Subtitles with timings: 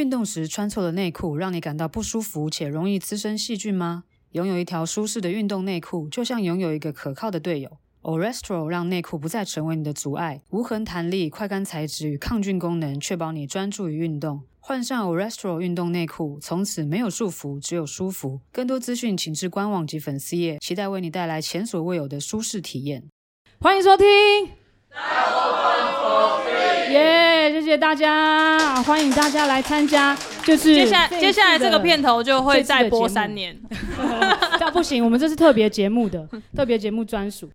[0.00, 4.04] 运动时穿错了内裤，让你感到不舒服且容易滋生细菌吗？
[4.32, 7.76] 拥有一条舒适的运动内裤，就像拥有一个可靠的队友。
[8.00, 14.44] Orestro 让内裤不再成为你的阻碍，无痕弹力、快干材质与抗菌功能，确保你专注于运动。
[14.58, 18.40] 换上 Orestro 运动内裤，从此没有束缚，只有舒服。
[18.50, 23.04] 更多资讯，请至官网及粉丝页，期待为你带来前所未有的舒适体验。
[23.60, 24.06] 欢迎收听，
[26.90, 27.50] 耶！
[27.52, 30.16] 谢谢大家，欢迎大家来参加。
[30.44, 33.56] 就是接下来接下来这个片头就会再播三年，
[34.58, 37.48] 那不行，我们这是特别节目的 特别节目专属。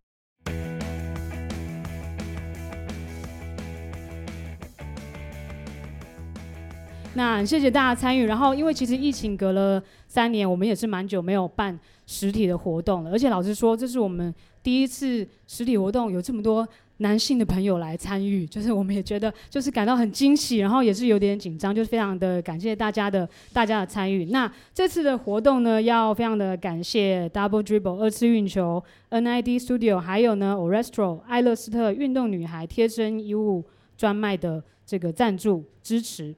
[7.18, 16.68] 那谢谢大家参与，然后因为其实疫情隔了三年，我们也是蛮久没有办实体的活动了，而且老实说，这是我们第一次实体活动，有这么多
[16.98, 24.26] 男性的朋友来参与，就是我们也觉得就是感到很惊喜，然后也是有点紧张，就是非常的感谢大家的大家的参与。
[24.26, 33.66] 那这次的活动呢，要非常的感谢 Double Dribble 二次运球、NID Studio，还有呢 Orestro 爱乐斯特运动女孩贴身衣物
[33.98, 36.34] 专卖的这个赞助支持。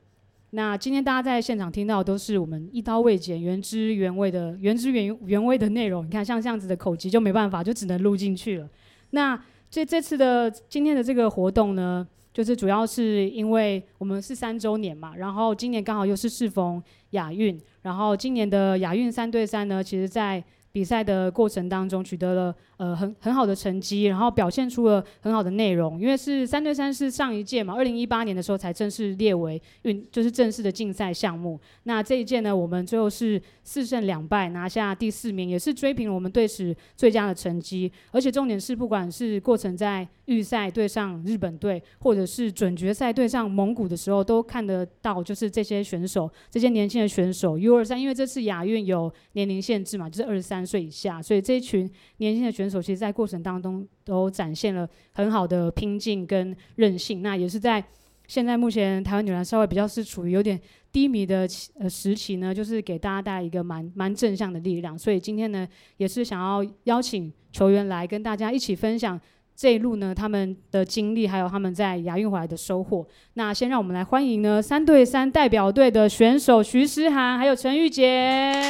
[0.51, 6.05] 那今天大家在现场听到都是我们一刀未剪、原汁原味的原汁原原味的内容。
[6.05, 8.67] 你看，像这样子的口级就没办法，就只能录进去了。
[9.11, 20.43] 那这这次的今天的这个活动呢，就是主要是因为我们是三周年嘛，然后今年刚好又是适逢亚运，然后今年的亚运三对三呢，其实在
[20.77, 25.99] 比赛的过程当中取得了呃很很好的成绩，然后表现出了很好的内容。
[25.99, 31.59] 因为是三对三是上一届嘛，二零一八年的时候才正式列为运就是正式的竞赛项目。
[31.85, 37.91] 那这一届呢，我们最后是四胜两败拿下第四名，也是追平了我们队史最佳的成绩。
[38.11, 57.21] 而且重点是，不管是过程在预赛对上日本队，或者是准决赛对上蒙古的时候，都看得到就是这些选手，这些年轻的选手 U 二三，因为这次亚运有年龄限制嘛，就是二十三岁以下，所以这一群年轻的选手，其实在过程当中都展现了很好的拼劲跟韧性。
[57.21, 57.83] 那也是在
[58.27, 60.59] 现在目前台湾女篮稍微比较是处于有点
[60.91, 61.47] 低迷的
[61.79, 64.99] 呃时期呢，就是给大家带来一个蛮蛮正向的力量。
[64.99, 65.65] 所以今天呢，
[65.95, 69.17] 也是想要邀请球员来跟大家一起分享
[69.59, 73.03] 这一路呢他们的经历，还有他们在亚运回来的收获。
[73.33, 78.61] 那先让我们来欢迎呢三对三代表队的选手徐诗涵还有陈玉洁。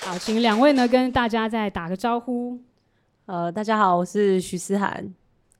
[0.00, 2.58] 好，请两位呢跟大家再打个招呼。
[3.26, 5.12] 呃，大家好，我是徐思涵。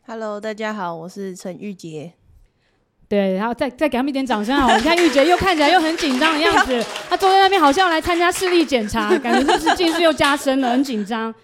[0.07, 2.15] Hello，大家好，我是陈玉洁。
[3.07, 4.75] 对，然后再再给他们一点掌声啊！
[4.75, 11.35] 你看玉洁又看起来又很紧张的样子，他坐在那边好像要来参加视力检查，感觉是不是近视又加深了，很紧张。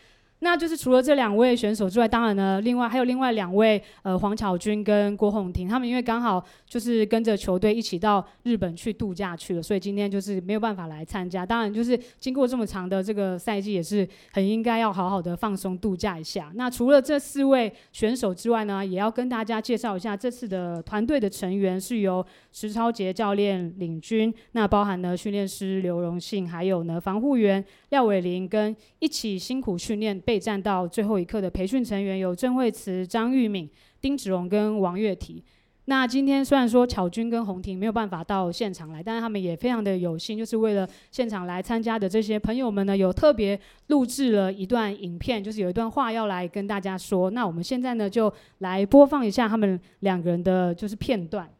[0.42, 11.44] 那就是除了这两位选手之外，当然呢，另外还有另外两位，呃，黄巧君跟郭宏婷，他们因为刚好就是跟着球队一起到日本去度假去了，所以今天就是没有办法来参加。
[11.44, 16.50] 当然，就是经过这么长的这个赛季，也是很应该要好好的放松度假一下。
[16.54, 30.18] 那除了这四位选手之外呢，也要跟大家介绍一下这次的团队的成员是由石超杰教练领军，那包含了训练师刘荣信，还有呢防护员廖伟林跟一起辛苦训练。
[30.30, 33.68] 备战到最后一刻的培训成员有郑惠慈、张玉敏、
[34.00, 35.42] 丁子荣跟王月婷。
[35.86, 43.58] 那今天虽然说巧君跟洪婷没有办法到现场来，但是他们也非常的有心，就是为了现场来参加的这些朋友们呢，有特别
[43.88, 47.28] 录制了一段影片，就是有一段话要来跟大家说。
[47.32, 51.50] 那我们现在呢，就来播放一下他们两个人的就是片段。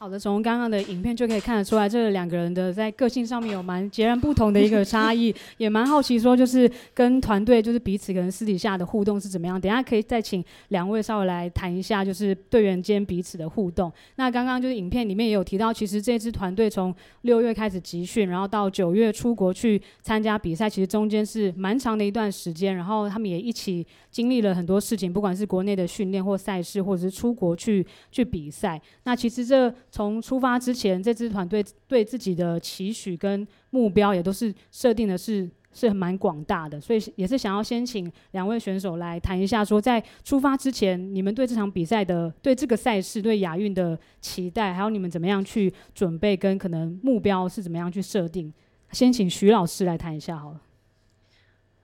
[0.00, 9.60] 好的，从刚刚的影片就可以看得出来，这两个人的在个性上面有蛮截然不同的一个差异， 也蛮好奇说，就是跟团队就是彼此可能私底下的互动是怎么样？
[9.60, 13.92] 等一下可以再请两位稍微来谈一下，就是队员间彼此的互动。
[14.14, 28.80] 那刚刚就是影片里面也有提到，其实这支团队从六月开始集训，然后到九月出国去参加比赛，其实中间是蛮长的一段时间，然后他们也一起经历了很多事情，不管是国内的训练或赛事，或者是出国去去比赛。
[29.02, 48.52] 那其实这从出发之前，这支团队对自己的期许跟目标也都是设定的是是蛮广大的，所以也是想要先请两位选手来谈一下，说在出发之前，你们对这场比赛的、对这个赛事、对亚运的期待，还有你们怎么样去准备，跟可能目标是怎么样去设定。
[48.92, 50.60] 先请徐老师来谈一下好了。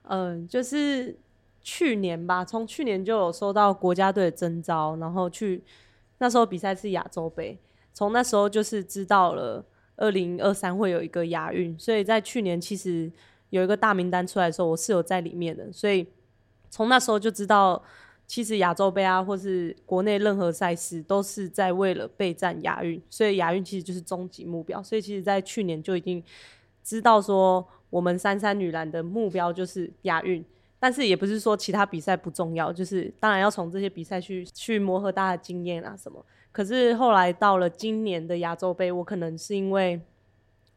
[0.03, 1.17] 嗯，就是
[1.61, 5.63] 去年吧，从去年就有收到国家队的征召，然后去。
[6.17, 7.59] 那时候比赛是亚洲杯，
[7.95, 9.65] 从那时候就是知道了
[9.95, 13.09] 二零二三会有一个亚运，所以在去年其实
[13.51, 16.05] 有一个大名单出来的时候，我是有在里面的，所以
[16.69, 17.81] 从那时候就知道
[18.27, 24.83] 其实亚洲杯啊，或是国内任何赛事，都是在为了备战亚运，所以亚运其实就是终极目标。
[24.83, 26.21] 所以其实，在去年就已经
[26.83, 30.43] 知道说，我们三三女篮的目标就是亚运。
[30.77, 36.23] 但是也不是说其他比赛不重要，就是当然要从这些比赛去去磨合大家的经验啊什么。
[36.55, 39.99] 可是后来到了今年的亚洲杯，我可能是因为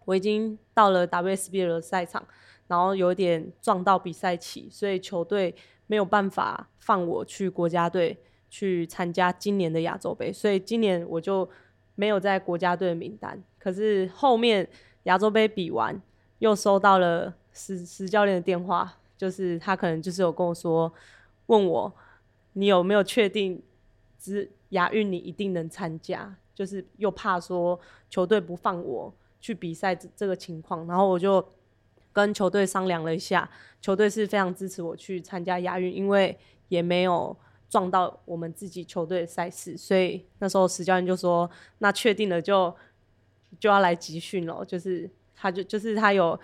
[0.07, 2.27] 我已经到了 wsb 的赛场，
[2.67, 5.55] 然后有点撞到比赛期，所以球队
[5.87, 8.19] 没有办法放我去国家队
[8.51, 11.49] 去参加今年的亚洲杯，所以今年我就
[11.95, 13.41] 没有在国家队的名单。
[13.57, 14.69] 可是后面
[15.05, 16.03] 亚洲杯比完，
[16.41, 18.97] 又收到了石石教练的电话。
[19.17, 20.93] 就是他可能就是有跟我说，
[21.47, 21.93] 问我
[22.55, 23.63] 你有没有确定，
[24.19, 27.79] 只亚运你一定能参加，就是又怕说
[28.11, 31.47] 球队不放我去比赛这这个情况，然后我就
[32.13, 33.49] 跟球队商量了一下，
[33.81, 36.39] 球队是非常支持我去参加亚运，因为
[36.69, 37.37] 也没有
[37.69, 42.75] 撞到我们自己球队的赛事，所以那时候石教练就说，那确定了就
[43.59, 46.39] 就要来集训了，就是他就就是他有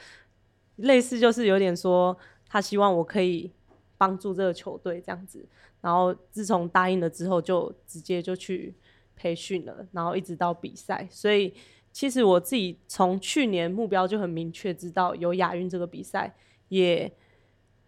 [0.77, 2.17] 类似就是有点说。
[2.47, 3.51] 他希望我可以
[3.97, 5.47] 帮助这个球队这样子，
[5.81, 8.75] 然后自从答应了之后，就直接就去
[9.15, 11.07] 培训了，然后一直到比赛。
[11.11, 11.55] 所以
[11.93, 16.35] 其实我自己从去年目标就很明确，知道有亚运这个比赛，
[16.69, 17.13] 也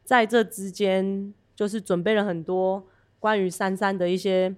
[0.05, 2.87] 在这之间就是准备了很多
[3.19, 4.55] 关于三三的一些，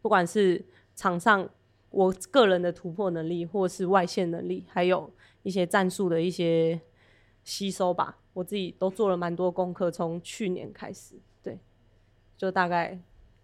[0.00, 0.64] 不管是
[0.96, 1.48] 场上
[1.90, 5.12] 我个人的突破能力，或是外线能力，还有
[5.42, 6.80] 一些战术的一些
[7.44, 8.18] 吸收吧。
[8.34, 11.58] 我自己都做了蛮多功课，从去年开始，对，
[12.36, 12.98] 就大概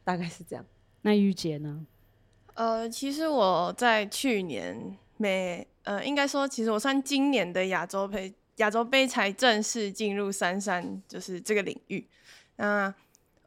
[0.04, 0.66] 大概是这样。
[1.02, 1.86] 那玉洁呢？
[2.54, 12.06] 呃，其实我在去年没，呃，应该说，其实我算今年的亚洲杯，亚洲杯才正式进入三三，就是这个领域。
[12.56, 12.92] 那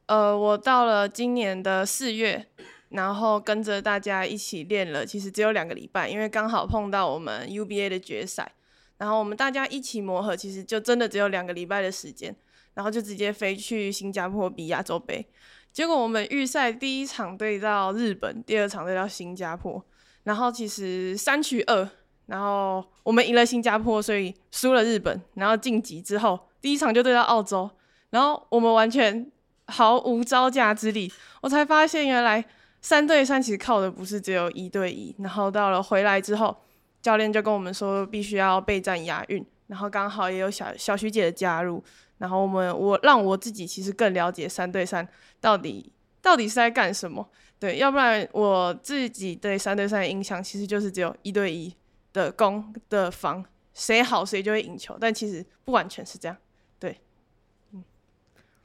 [0.06, 2.46] 呃，我到了今年的四月，
[2.88, 8.50] 然后跟着大家一起练了，其实只有两个礼拜，因为刚好碰到我们 UBA 的决赛。
[8.96, 12.34] 然后我们大家一起磨合，其实就真的只有两个礼拜的时间，
[12.74, 15.26] 然后就直接飞去新加坡比亚洲杯。
[15.72, 19.84] 结果我们预赛第一场对到日本，第二场对到新加坡，
[20.22, 21.88] 然后其实三取二，
[22.26, 27.68] 然后我们赢了新加坡，所以输了日本，然后晋级之后第一场就对到澳洲，
[28.10, 29.28] 然后我们完全
[29.66, 31.12] 毫无招架之力。
[31.40, 32.44] 我才发现原来
[32.80, 36.56] 三对三其实靠的不是只有一对一，然后到了回来之后。
[37.04, 41.84] 教练就跟我们说，必须要备战押运，然后刚好也有小小徐姐的加入，
[42.16, 45.06] 然后我们我让我自己其实更了解三对三
[45.38, 45.92] 到底
[46.22, 47.28] 到底是在干什么，
[47.58, 51.76] 对，要不然我自己对三对三的印象其实就是只有一对一
[52.14, 56.34] 的攻的防，谁好谁就会赢球，但其实不完全是这样。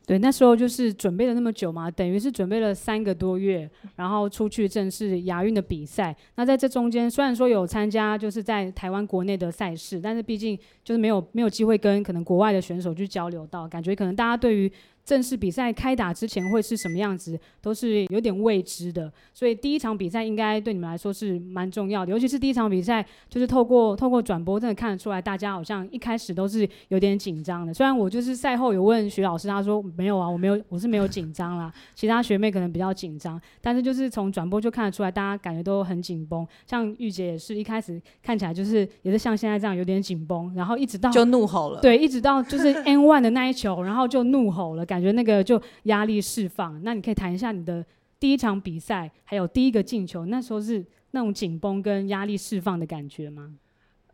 [0.10, 6.16] 对，那时候就是准备了那么久嘛，等于是准备了三个多月，然后出去正式亚运的比赛。
[6.34, 14.72] 那在这中间，虽然说有参加就是在台湾国内的赛事，但是毕竟就是没有没有机会跟可能国外的选手去交流到，感觉可能大家对于。
[15.10, 19.12] 正式比赛开打之前会是什么样子，都是有点未知的。
[19.34, 27.74] 所以第一场比赛应该对你们来说是蛮重要的，尤其是第一场比赛，就是透过透过转播，真的看得出来，大家好像一开始都是有点紧张的。
[27.74, 31.74] 虽然我就是赛后有问徐老师，他说没有啊，我没有，我是没有紧张啦。
[31.96, 36.48] 其他学妹可能比较紧张，但是就是从转播就看得出来，大家感觉都很紧绷。
[36.68, 44.99] 像玉姐也是一开始看起来就是也是像现在这样有点紧绷，然后一直到就怒吼了，对，一直到就是 N one 的那一球，然后就怒吼了，感。
[45.00, 47.86] 感觉那个就压力释放，那你可以谈一下你的
[48.20, 53.56] 第一场比赛，还有第一个进球，那时候是那种紧绷跟压力释放的感觉吗？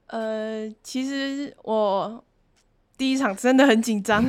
[0.05, 2.23] 呃，其实我
[2.95, 4.23] 第一场真的很紧张，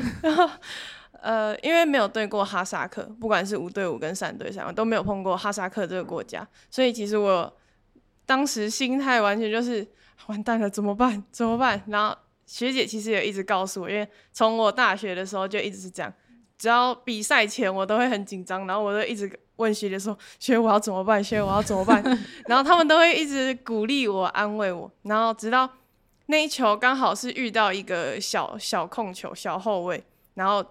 [1.20, 7.54] 呃，因为没有对过哈萨克，不管是五对五跟三对三，我都没有碰过哈萨克这个国家，所以其实我
[8.24, 9.86] 当时心态完全就是
[10.28, 11.22] 完蛋了，怎么办？
[11.30, 11.82] 怎么办？
[11.88, 16.10] 然后学姐其实也一直告诉我，因为从我大学的时候就一直是这样。
[16.58, 21.22] 只要比赛前，我都会很紧张，然后我就一直问学姐说：“学我要怎么办？
[21.22, 22.02] 学我要怎么办？”
[22.48, 24.90] 然后他们都会一直鼓励我、安慰我。
[25.02, 25.68] 然后直到
[26.26, 30.02] 那一球刚好是遇到一个小小控球、小后卫，
[30.34, 30.64] 然后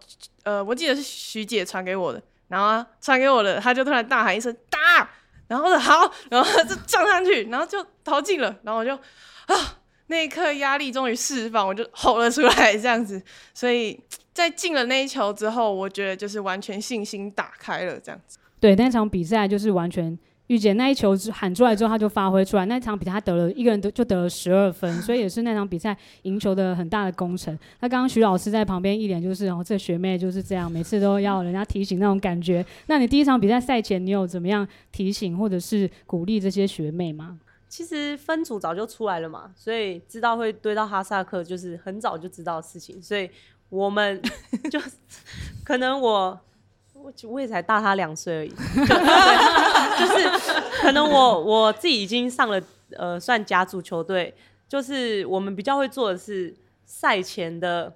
[0.43, 5.09] 呃，我记得是徐姐传给我的，然后传给我的，他就突然大喊一声“打”，
[5.47, 9.77] 然后说好，然后就撞上去，然后就投进了，然后我就啊，
[10.07, 13.21] 那一刻压力终于释放，我就吼了出来，这样子，
[13.53, 13.99] 所以。
[14.35, 18.37] 在进了那一球之后，我觉得就是完全信心打开了这样子。
[18.59, 22.65] 对，那场比赛就是完全玉姐那一球喊出来之后，他就发挥出来。
[22.65, 27.57] 那场比赛他得了一个人得就得了十二分， 所以也是那场比赛赢球的很大的功臣。
[27.79, 32.65] 那刚刚徐老师在旁边一脸就是然哦，这学妹就是这样，每次都要人家提醒那种感觉。
[32.87, 37.39] 那你第一场比赛赛前，你有怎么样提醒或者是鼓励这些学妹吗？
[37.67, 43.01] 其实分组早就出来了嘛，所以知道会堆到哈萨克，就是很早就知道的事情。
[43.01, 43.29] 所以
[43.69, 44.21] 我们
[44.71, 44.79] 就
[45.63, 46.39] 可能我。
[46.97, 50.27] 我我也才大他两岁而已， 就是
[50.81, 52.59] 可能我我自己已经上了
[52.97, 54.33] 呃算甲组球队，
[54.67, 56.51] 就是我们比较会做的是
[56.83, 57.95] 赛前的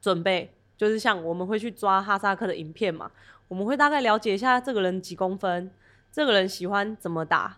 [0.00, 3.08] 准备，就是像我们会去抓哈萨克的影片嘛，
[3.46, 5.70] 我们会大概了解一下这个人几公分，
[6.10, 7.56] 这个人喜欢怎么打，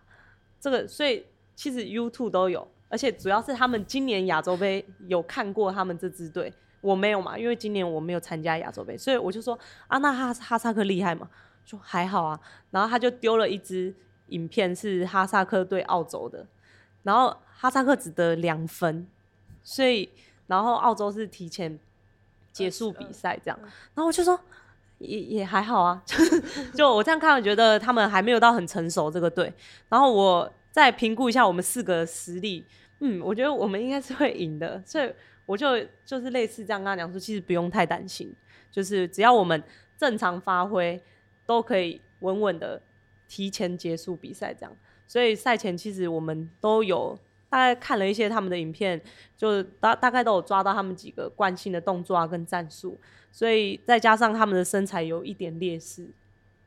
[0.60, 1.24] 这个所以
[1.54, 6.52] 其实 YouTube 都有，而且主要是他们今年亚洲杯有看过他们这支队。
[6.80, 11.28] 我没有嘛，因为今年我没有参加亚洲杯，所以我就说啊，那哈哈萨克厉害吗？
[11.64, 12.38] 说还好啊。
[12.70, 13.92] 然后他就丢了一支
[14.28, 16.46] 影片，是哈萨克对澳洲的，
[17.02, 19.08] 然后哈萨克只得两分，
[19.64, 20.08] 所以
[20.46, 21.76] 然后澳洲是提前
[22.52, 23.58] 结束比赛这样。
[23.62, 24.38] 然后我就说
[24.98, 26.00] 也也还好啊，
[26.74, 29.52] 就我这样看，我觉得他们还没有到很成熟这个队。
[29.88, 32.64] 然后我再评估一下我们四个实力，
[33.00, 35.12] 嗯，我觉得我们应该是会赢的，所以。
[35.46, 35.66] 我就
[36.04, 38.34] 就是类似这样跟他讲说，其实不用太担心，
[38.70, 39.62] 就是只要我们
[39.96, 41.00] 正常发挥，
[41.46, 42.82] 都可以稳稳的
[43.28, 44.76] 提前结束比赛这样。
[45.06, 47.16] 所以赛前其实我们都有
[47.48, 49.00] 大概看了一些他们的影片，
[49.36, 52.98] 就大大概都有抓到他们几个惯性的动作啊跟战术。
[53.30, 56.08] 所以再加上他们的身材有一点劣势，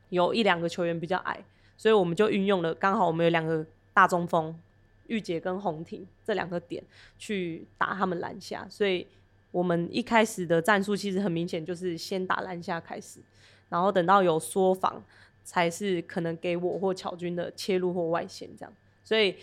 [0.08, 1.44] 有一两个球员比较矮，
[1.76, 4.58] 所以我们就运用了，刚好我们有两个大中锋。
[5.10, 6.82] 玉洁跟洪婷这两个点
[7.18, 9.04] 去打他们篮下，所以
[9.50, 13.18] 我们一开始的战术其实很明显，就是先打篮下开始，
[13.68, 15.02] 然后等到有缩防，
[15.42, 18.72] 才是可能给我或巧军的切入或外线这样。
[19.02, 19.34] 所以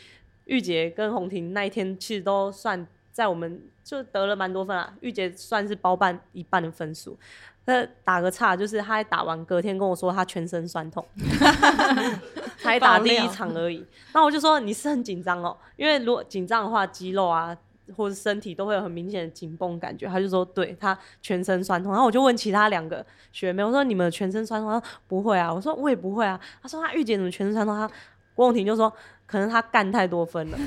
[0.46, 7.18] 玉洁跟洪婷那一天其实都算在我们就得了蛮多分啊，玉洁算是包办一半的分数。
[7.66, 11.06] 那打个岔，就是他打完隔天跟我说他全身酸痛，
[12.68, 13.86] 才打第一场而已。
[14.14, 17.56] 那我就说你是很紧张哦，因为如果紧张的话，肌肉啊
[17.96, 20.08] 或者身体都会有很明显的紧绷感觉。
[20.08, 24.70] 他就说对他全身酸痛，然后我就问其他两个学妹，我说你们全身酸痛？
[24.70, 26.40] 他说不会啊，我说我也不会啊。
[26.62, 27.76] 他说他玉姐怎么全身酸痛？
[27.76, 27.90] 他
[28.36, 28.92] 郭永婷就说
[29.26, 30.58] 可能他干太多分了。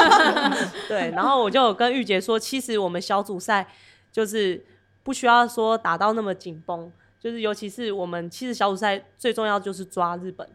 [0.86, 3.66] 对，然后我就跟玉姐说，其实我们小组赛
[4.12, 4.64] 就是。
[5.04, 10.46] 不需要说打到那么紧绷，就是尤其是我们其实小组赛最重要就是抓日本，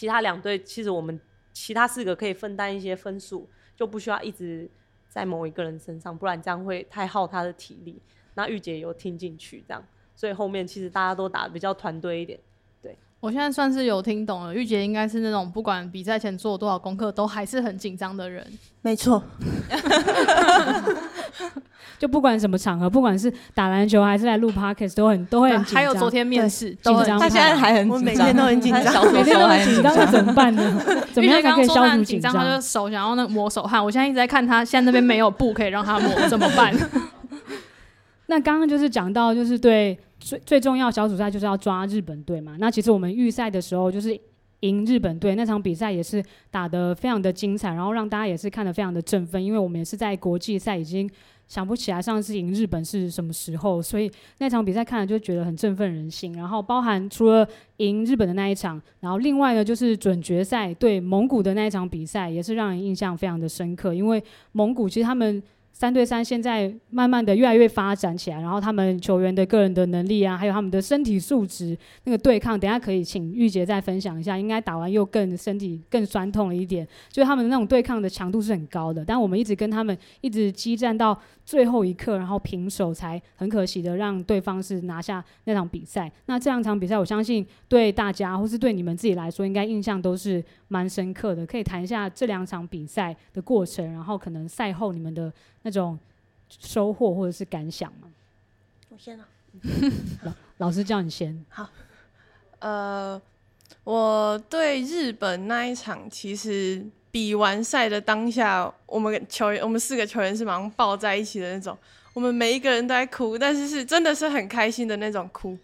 [0.00, 1.20] 其他两队其实我们
[1.52, 4.66] 其他四个可以分担一些分数，就不需要一直
[5.10, 8.00] 在某一个人身上，不然这样会太耗他的体力。
[8.32, 9.84] 那玉姐有听进去这样，
[10.16, 12.40] 所以后面其实大家都打比较团队一点。
[13.20, 18.46] 对，我现在算是有听懂了，玉姐应该是那种不管比赛前做多少功课都还是很紧张的人。
[18.82, 19.22] 没错。
[21.98, 25.74] 就不管什么场合，不管是打篮球还是来录 podcast，都很都会很紧张。
[25.74, 27.18] 还有昨天面试，紧张。
[27.18, 30.82] 他现在还很紧张，每天都很紧张，每天都很紧张，那怎么办呢？
[31.12, 32.32] 怎么样才可以消除紧张？
[32.32, 33.84] 他就手想要那个抹手汗。
[33.84, 36.74] 我现在一直在看他，现在那边没有布可以让他抹，怎么办？
[38.28, 42.56] 那刚刚就是讲到，就是对最最重要小组赛就是要抓日本队嘛。
[42.60, 44.16] 那其实我们预赛的时候就是
[44.60, 51.10] 赢日本队那场比赛也是打得非常的精彩，然后让大家也是看得非常的振奋，因为我们也是在国际赛已经。
[51.50, 54.08] 想不起来上次赢日本是什么时候，所以
[54.38, 56.32] 那场比赛看了就觉得很振奋人心。
[56.34, 57.44] 然后包含除了
[57.78, 64.22] 赢日本的那一场，然后另外呢就是准决赛对蒙古的那一场比赛，也是让人印象非常的深刻，因为
[64.52, 65.42] 蒙古其实他们。
[65.80, 74.36] 三对三现在慢慢的越来越发展起来，然后他们球员的个人的能力啊，还有他们的身体素质，那个对抗，等下可以请玉洁再分享一下。
[74.36, 79.02] 应该打完又更身体更酸痛了一点，就是他们的那种对抗的强度是很高的。
[79.02, 81.18] 但我们一直跟他们一直激战到
[81.50, 86.08] 最后一刻，然后平手才很可惜的让对方是拿下那场比赛。
[86.26, 91.44] 那这两场比赛，我相信对大家或是对你们自己来说，应该印象都是蛮深刻的。
[91.44, 95.32] 可以谈一下这两场比赛的过程，然后可能赛后你们的。
[95.62, 95.98] 那种
[96.48, 98.08] 收获或者是感想吗？
[98.88, 99.28] 我先啊，
[100.22, 101.44] 老老师叫你先。
[101.50, 101.68] 好，
[102.60, 103.20] 呃，
[103.84, 111.76] 我对日本那一场，其实比完赛的当下，我们球员，我们四个球员是马上抱在一起的那种，
[112.12, 115.56] 我们每一个人都在哭，但是是真的是很开心的那种哭。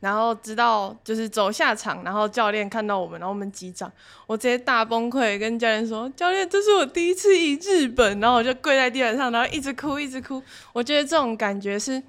[0.00, 3.90] 然后直到就是走下场，然后教练看到我们，然后我们击掌，
[4.26, 10.42] 我直接大崩溃，跟教练说：“教练，这是我第一次赢日本。”然后我就跪在地板上，然后一直哭，一直哭。
[10.74, 12.02] 我觉得这种感觉是，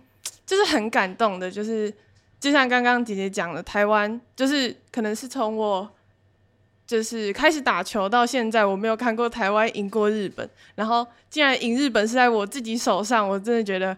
[0.46, 1.94] 就是很感动的，就是
[2.38, 5.90] 就像刚刚姐姐讲的，台湾就是可能是从我
[6.88, 10.48] 就是开始打球到现在，我没有看过台湾赢过日本。
[10.76, 13.98] 然后，竟然赢日本是在我自己手上，我真的觉得，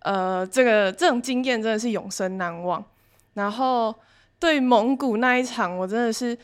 [0.00, 2.84] 呃，这个这种经验真的是永生难忘。
[3.34, 3.94] 然后，
[4.40, 6.36] 对蒙古那一场，我真的是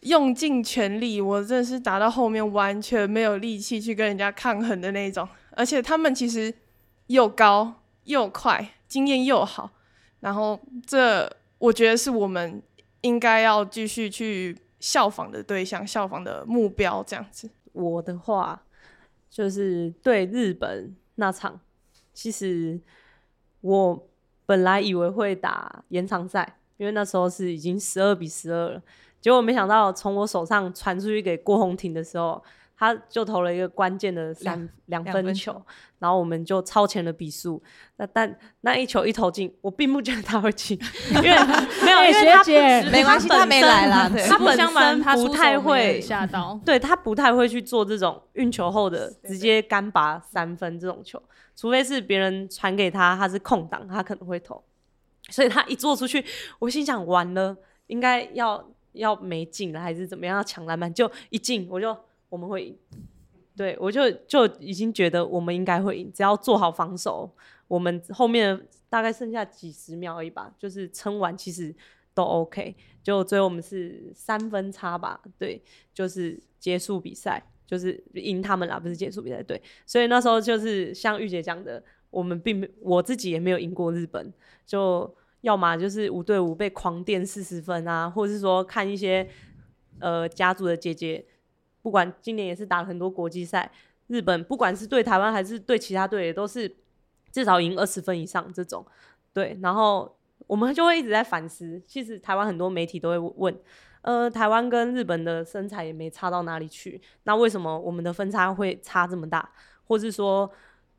[0.00, 5.26] 用尽全力，我真的是打到后面完全没有力气去跟人家抗衡的那种。
[5.52, 6.52] 而且他们其实
[7.06, 9.70] 又高又快，经验又好。
[10.20, 12.62] 然后，这我觉得是我们
[13.00, 14.54] 应该要继续去。
[14.82, 17.48] 效仿的对象，效仿的目标，这样子。
[17.72, 18.62] 我的话
[19.30, 21.58] 就是对日本那场，
[22.12, 22.78] 其实
[23.62, 24.08] 我
[24.44, 28.82] 本来以为会打延长赛，因为那时候是已经十二比十二了，
[29.20, 32.42] 结果没想到从我手上传出去给郭红婷的时候。
[32.82, 35.64] 他就投了一个关键的三两分，分球，
[36.00, 37.62] 然后我们就超前了比数。
[37.96, 40.76] 那但那一球一投进，我并不觉得他会进，
[41.14, 41.30] 因为
[41.84, 44.10] 没有，因为他没关系，他没来啦。
[44.28, 51.22] 他本身他不太会下刀，对他不太会去做这种运球后的直接干拔三分这种球，
[51.54, 54.60] 除非是别人传给他，他是空档，他可能会投。
[55.30, 56.24] 所以他一做出去，
[56.58, 60.92] 我心想完了，应该要要没进了，还是怎么样要抢篮板？
[60.92, 61.96] 就一进我就。
[62.32, 62.78] 我们会赢，
[63.54, 67.30] 对，我就就已经觉得我们应该会赢，只要做好防守，
[67.68, 68.58] 我们后面
[68.88, 71.74] 大概剩下几十秒而已吧，就是撑完其实
[72.14, 72.74] 都 OK。
[73.02, 75.62] 就最后我们是三分差吧，对，
[75.92, 79.60] 就是结束比赛，就是赢他们啦，不是结束比赛，对。
[79.84, 84.32] 所以那时候就是像玉姐讲的，我们并没，我自己也没有赢过日本，
[84.64, 89.28] 就要么就是五对五被狂电四十分啊，或者是说看一些
[89.98, 91.26] 呃家族的姐姐。
[91.82, 93.70] 不管今年也是打了很多国际赛，
[94.06, 96.72] 日本不管是对台湾还是对其他队，也都是
[97.32, 98.86] 至少赢二十分以上这种。
[99.32, 101.82] 对，然后我们就会一直在反思。
[101.86, 103.58] 其实台湾很多媒体都会问，
[104.02, 109.50] 呃，台湾跟日本的身材也没差到哪里去，那为什么我们的分差会差这么大？
[109.88, 110.48] 或是说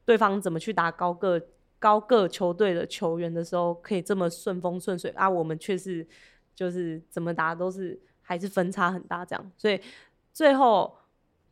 [0.03, 1.41] 对方怎么去打高个
[1.79, 5.29] 高个球队的球员的时候，可以这么顺风顺水啊？
[5.29, 6.05] 我们却是
[6.53, 9.79] 就是怎么打都是还是分差很大这样，所以。
[10.33, 10.97] 最后，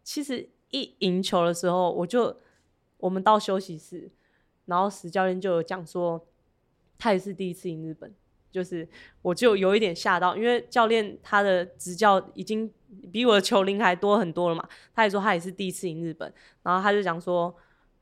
[0.03, 2.35] 其实一赢球的时候，我就
[2.97, 4.11] 我们到休息室，
[4.65, 6.27] 然后史教练就有讲说，
[6.97, 8.11] 他也是第一次赢日本，
[8.49, 8.87] 就是
[9.21, 12.71] 我就有一点吓到，因为教练他的执教已经
[13.11, 17.55] 比我的球龄还多很多了嘛，他也说他也是第一次赢日本，然后他就讲说，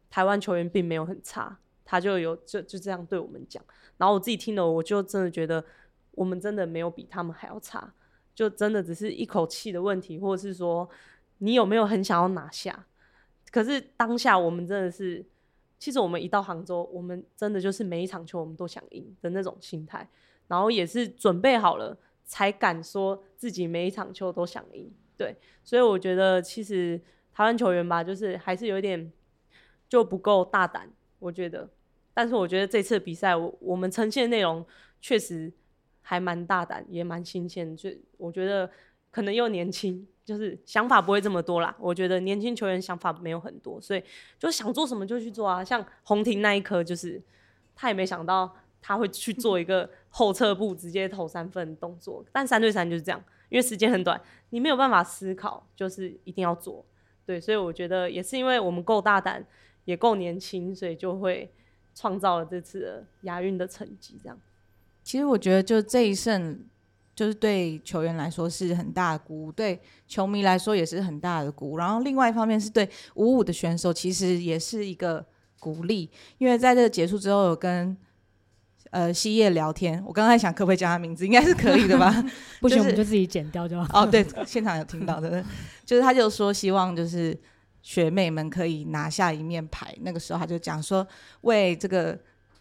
[0.10, 3.62] 台湾球员并没有很差，他就有就就这样对我们讲，
[3.98, 5.66] 然后我自己听了，我就真的觉得
[6.12, 7.94] 我们真的没有比他们还要差。
[8.40, 10.90] 就真的只是一口气的问题，或者是说
[11.40, 12.86] 你有没有很想要拿下？
[13.52, 15.26] 可是当下我们真的是，
[15.78, 20.10] 其实我们一到杭州，我们真的就是每一场球我们都想赢的那种心态，
[20.48, 24.90] 然后也是准备好了才敢说自己每一场球都想赢。
[25.18, 26.98] 对，所以我觉得其实
[27.34, 29.12] 台湾球员吧，就是还是有点
[29.90, 31.70] 就不够大胆，我觉得。
[32.14, 34.66] 但是我觉得这次比赛，我我们呈现内容
[35.02, 35.52] 确实。
[36.02, 38.70] 还蛮大胆，也蛮新鲜，就我觉得
[39.12, 41.76] 可能又年轻，就是想法不会这么多啦。
[41.80, 44.04] 我觉得年轻球员想法没有很多，所以
[44.38, 45.64] 就想做什么就去做啊。
[45.64, 47.22] 像泓庭那一颗，就是
[47.76, 56.86] 他也没想到他会去做一个后撤步直接投三分的动作，但三对三就是这样，因为时间很短，你没有办法思考，就是一定要做。
[57.26, 59.46] 对，所以我觉得也是因为我们够大胆，
[59.86, 61.54] 也够年轻，所以就会
[61.94, 64.40] 创造了这次的亚运的成绩，这样。
[65.10, 66.64] 其实我觉得，就这一胜，
[67.16, 71.78] 就是对球员来说是很大的鼓舞，对球迷来说也是很大的鼓舞。
[71.80, 75.26] 然后另外一方面是对五五的选手，其实也是一个
[75.60, 76.08] 鼓励。
[76.38, 77.98] 因为在这个结束之后，有跟
[78.92, 82.14] 呃希叶聊天，我刚才想可不可以叫他名字，应该是可以的吧？
[82.62, 84.04] 不行，我们就自己剪掉就好。
[84.04, 85.44] 哦，对，现场有听到的，
[85.84, 87.36] 就是他就说希望就是
[87.82, 89.92] 学妹们可以拿下一面牌。
[90.02, 91.08] 那个时候他就讲说
[91.42, 92.16] 为这个。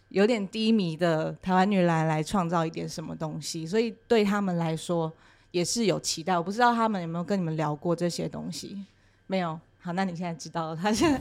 [0.09, 5.11] 有点低迷的台湾女篮来创造一点什么东西，所以对他们来说
[5.51, 6.37] 也是有期待。
[6.37, 8.85] 我不知道他们有没有跟你们聊过这些东西？
[9.27, 9.59] 没有。
[9.81, 10.75] 好，那你现在知道了。
[10.75, 11.19] 他现在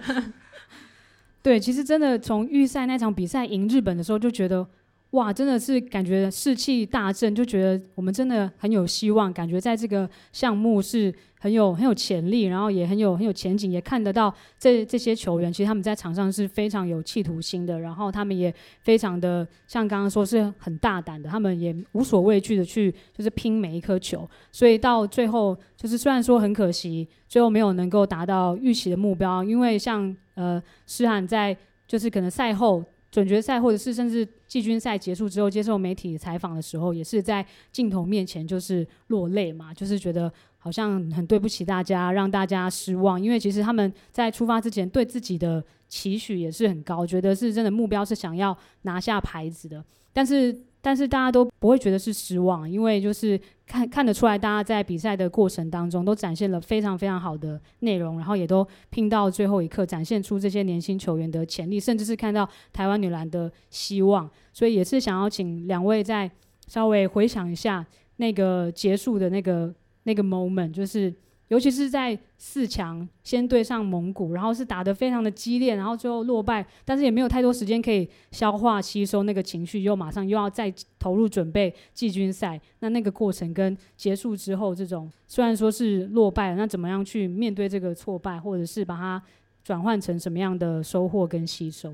[1.42, 4.66] 对，其实真的从预赛那场比赛赢日本的时候就觉得。
[5.10, 31.56] 哇，真的是感觉士气大振，就觉得我们真的很有希望，感觉在这个项目是很有很有潜力，然后也很有很有前景，也看得到这这些球员其实他们在场上是非常有企图心的，然后他们也非常的像刚刚说是很大胆的，他们也无所畏惧的去就是拼每一颗球，所以到最后就是虽然说很可惜，最后没有能够达到预期的目标，因为像呃诗涵在
[31.88, 32.84] 就是可能赛后。
[33.10, 43.20] 准决赛或者是甚至季军赛结束之后接受媒体采访的时候，也是在镜头面前就是落泪嘛，就是觉得好像很对不起大家，让大家失望。
[43.20, 50.64] 因为其实他们在出发之前对自己的期许也是很高，觉得是真的目标是想要拿下牌子的，但是。
[50.80, 64.30] 但是大家都不会觉得是失望，因为就是看看得出来，大家在比赛的过程当中都展现了非常非常好的内容，然后也都拼到最后一刻，展现出这些年轻球员的潜力，甚至是看到台湾女篮的希望。
[64.52, 66.30] 所以也是想要请两位再
[66.66, 71.14] 稍微回想一下那个结束的那个那个 moment，就是。
[71.50, 82.60] 尤其是在四强先对上蒙古，然后是打得非常的激烈，然后最后落败，但是也没有太多时间可以消化吸收那个情绪，又马上又要再投入准备季军赛。
[82.78, 89.20] 那那个过程跟结束之后这种，虽然说是落败了，那怎么样去面对这个挫败，或者是把它
[89.64, 91.92] 转换成什么样的收获跟吸收？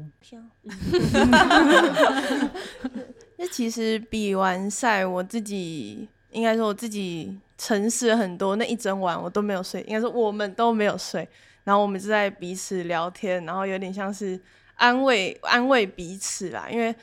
[3.39, 7.39] 那 其实比完赛，我自己应该说我自己。
[7.59, 11.27] 诚实很多，那一整晚我都没有睡，应该说我们都没有睡。
[11.65, 14.41] 然后我们就在彼此聊天，然后有点像是
[14.75, 16.69] 安慰安慰彼此啦。
[16.71, 16.95] 因为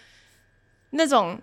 [0.92, 1.38] 那种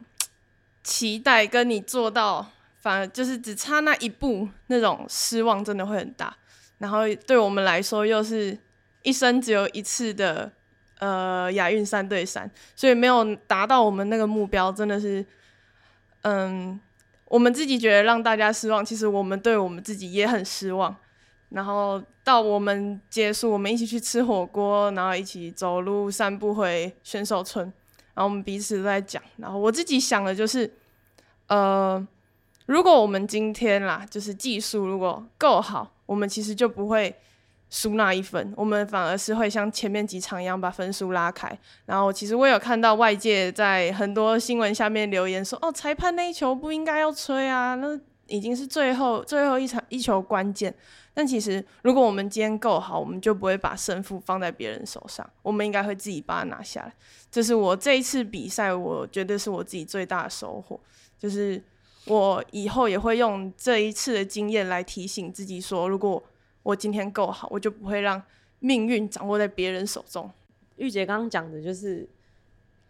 [0.82, 6.34] 期待跟你做到，反而就是只差那一步，那种失望真的会很大。
[6.78, 8.56] 然后对我们来说，又是
[9.02, 10.50] 一生只有一次的
[11.00, 15.26] 呃亚运三对三，所以没有达到我们那个目标，真的是
[16.22, 16.80] 嗯。
[17.30, 20.94] 我们自己觉得让大家失望，其实我们对我们自己也很失望。
[21.50, 27.64] 然后到我们结束，我们一起去吃火锅，然后一起走路散步回选手村，
[28.14, 29.22] 然后我们彼此都在讲。
[29.36, 30.68] 然后我自己想的就是，
[31.46, 32.04] 呃，
[32.66, 37.14] 如果我们今天啦，就是技术如果够好，我们其实就不会。
[37.70, 41.56] 输那一分，我们反而是会像前面几场一样把分数拉开。
[41.86, 50.74] 然后，其实我有看到外界在很多新闻下面留言说：“哦，裁判那一球不应该要吹啊，那已经是最后最后一场一球关键。”
[51.14, 56.92] 但其实，如果我们今天够好，我们就不会把胜负放在别人手上，我们应该会自己把它拿下来。
[57.30, 60.80] 这是我这一次比赛，我觉得是我自己最大的收获，
[61.18, 61.62] 就是
[62.06, 66.22] 我以后也会用这一次的经验来提醒自己说，如果
[66.62, 68.22] 我今天够好，我就不会让
[68.58, 70.30] 命运掌握在别人手中。
[70.76, 72.08] 玉姐刚刚讲的就是，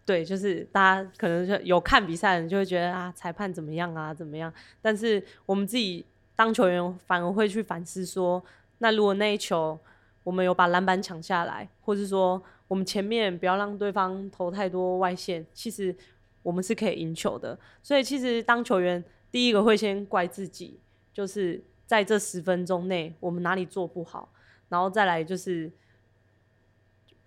[0.05, 4.53] 对，就是大家可能就有看比赛的人就会觉得啊，裁判怎么样啊，怎么样？
[4.81, 6.05] 但是我们自己
[6.35, 8.43] 当球员反而会去反思说，
[8.79, 9.79] 那如果那一球
[10.23, 15.95] 我们有把篮板抢下来，或是说我们前面不要让对方投太多外线，其实
[16.43, 17.57] 我们是可以赢球的。
[17.81, 20.79] 所以其实当球员第一个会先怪自己，
[21.13, 21.63] 就是。
[21.91, 24.31] 在这十分钟内，我们哪里做不好，
[24.69, 25.69] 然后再来就是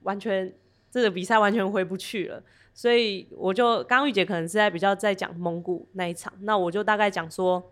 [0.05, 0.51] 完全
[0.91, 2.43] 这个比赛完全回不去了。
[2.73, 7.63] 所以我就刚玉姐可能是在比较在讲蒙古那一场，那我就大概讲说，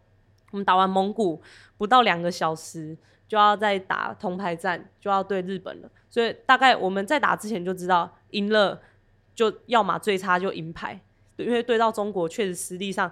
[0.51, 1.41] 我们打完蒙古
[1.79, 2.95] 不到两个小时
[3.27, 5.91] 就要再打铜牌战，就要对日本了。
[6.11, 8.79] 所以大概我们在打之前就知道，赢了
[9.35, 11.01] 就要么最差就银牌，
[11.37, 13.11] 因为对到中国确实实力上。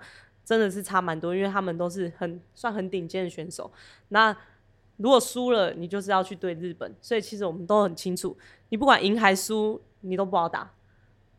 [0.50, 3.70] 真的是差蛮多，因为他们都是很算很顶尖的选手。
[4.08, 4.36] 那
[4.96, 8.36] 如果输了，你就是要去对日本，所以其实我们都很清楚，
[8.70, 10.68] 你不管赢还输，你都不好打。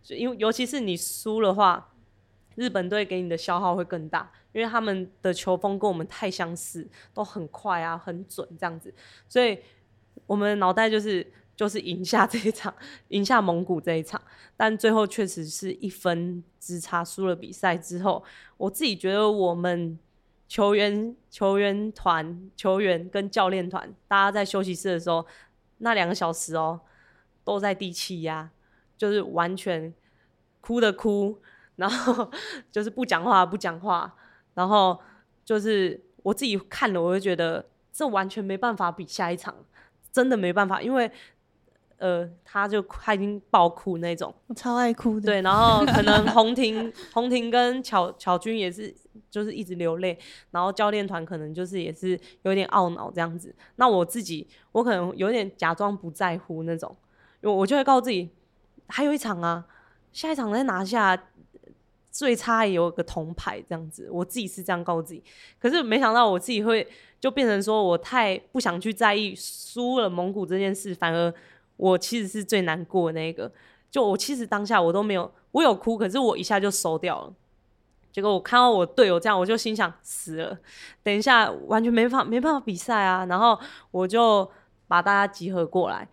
[0.02, 1.92] 就因为尤其是你输的话，
[2.56, 8.94] 日本队给你的消耗会更大，因为他们的球风跟我们太相似，都很快啊，很准这样子，
[9.28, 9.60] 所以
[10.26, 11.30] 我们脑袋就是。
[11.62, 12.74] 就是赢下这一场，
[13.10, 14.20] 赢下蒙古这一场，
[14.58, 18.24] 但最后确实是一分之差输了比赛之后，
[18.58, 20.00] 我自己觉得我们
[20.48, 25.24] 球员、球员团、球员跟教练团，大家在休息室的时候，
[25.78, 26.82] 那两个小时哦，
[27.44, 28.50] 都在低气压，
[28.98, 29.94] 就是完全
[30.62, 31.38] 哭的哭，
[31.76, 32.32] 然后
[32.72, 34.16] 就是不讲话不讲话，
[34.56, 35.00] 然后
[35.46, 39.54] 就是我自己看了，我就觉得这完全没办法比下一场，
[40.12, 41.12] 真的没办法，因为。
[42.02, 45.28] 呃，他就他已经爆哭那种，我超爱哭的。
[45.28, 48.92] 对，然后可能红婷、红婷跟巧巧君也是，
[49.30, 50.18] 就是一直流泪，
[50.50, 53.54] 然后教练团可能就是也是有点懊恼这样子。
[53.76, 56.98] 那我自己，我可能有点假装不在乎那种，
[57.44, 58.28] 我我就会告诉自己，
[58.88, 59.64] 还有一场啊，
[60.12, 61.16] 下一场再拿下，
[62.10, 64.10] 最差也有个铜牌这样子。
[64.12, 65.24] 我自己是这样告诉自己，
[65.60, 66.88] 可是没想到我自己会
[67.20, 71.32] 就变成说我太不想去在意输了蒙古这件事，反而。
[71.82, 73.52] 我其实是最难过的那个，
[73.90, 77.34] 就我其实当下我都没有，我有哭，可是我一下就收掉了。
[78.12, 80.60] 结果我看到我队友这样，我就心想死了，
[81.02, 83.26] 等一下完全没法没办法比赛啊。
[83.26, 84.48] 然后我就
[84.88, 86.08] 把大家集合过来，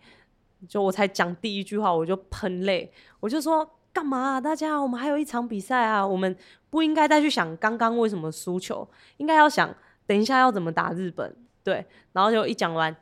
[0.67, 4.41] 就我才讲第一句话，我就喷泪，我就说干嘛啊？
[4.41, 6.35] 大家，我们还有一场比赛啊，我们
[6.71, 9.75] 不应该再去想刚刚为什么输球，应该要想
[10.07, 11.35] 等一下要怎么打日本。
[11.63, 12.95] 对，然后就一讲完，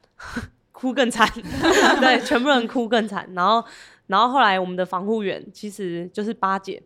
[0.77, 1.27] 哭更惨，
[1.99, 3.27] 对，全部人哭更惨。
[3.33, 3.67] 然后，
[4.05, 6.79] 然后后来我们的防护员其实就是八姐，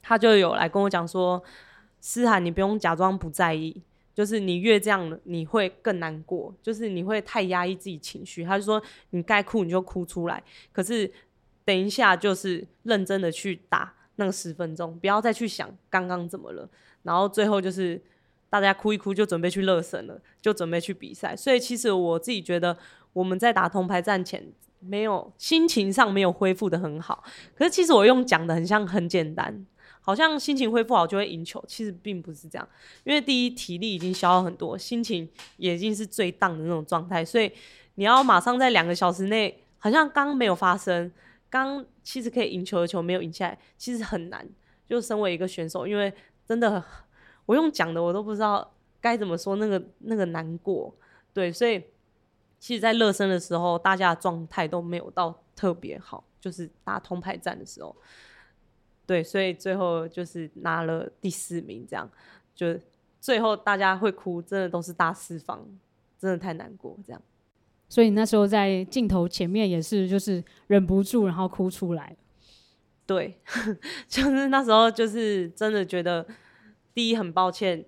[0.00, 1.42] 她就有来跟我讲说，
[2.00, 3.82] 思涵，你不用假装不在意，
[4.14, 8.44] 就是你越这样，你会更难过，就是你会太压抑自己情绪。
[8.44, 10.40] 她就说，你该哭你就哭出来，
[10.72, 11.12] 可是
[11.64, 16.68] 等一下就是认真的去打那个十分钟，不要再去想刚刚怎么了。
[17.02, 18.00] 然后最后就是。
[18.48, 21.34] 大家哭一哭就准备去热身了，就准备去比赛。
[21.34, 22.74] 所以其实我自己觉得，
[23.16, 24.46] 我们在打铜牌战前，
[24.78, 27.24] 没有心情上没有恢复得很好。
[27.54, 29.66] 可是其实我用讲的很像很简单，
[30.02, 32.68] 好像心情恢复好就会赢球，其实并不是这样。
[33.04, 35.26] 因为第一体力已经消耗很多，心情
[35.56, 37.50] 也已经是最荡的那种状态，所以
[37.94, 41.10] 你要马上在两个小时内，好像刚没有发生，
[41.48, 44.46] 刚其实可以赢球的球没有赢下来，其实很难。
[44.86, 46.12] 就身为一个选手，因为
[46.46, 46.84] 真的。
[47.46, 50.92] 我用讲的，我都不知道该怎么说，那个那个难过，
[51.32, 51.80] 对，所以
[52.58, 57.94] 其实，在热身的时候，大家的状态都没有到特别好，就是打通牌战的时候，
[59.06, 62.10] 对，所以最后就是拿了第四名，这样，
[62.54, 62.78] 就
[63.20, 65.66] 最后大家会哭，真的都是大四方，
[66.18, 67.22] 真的太难过，这样。
[67.88, 72.16] 所以那时候在镜头前面也是，就是忍不住，然后哭出来。
[73.06, 73.38] 对，
[74.08, 76.26] 就是那时候，就是真的觉得。
[76.94, 77.84] 第一，很抱歉，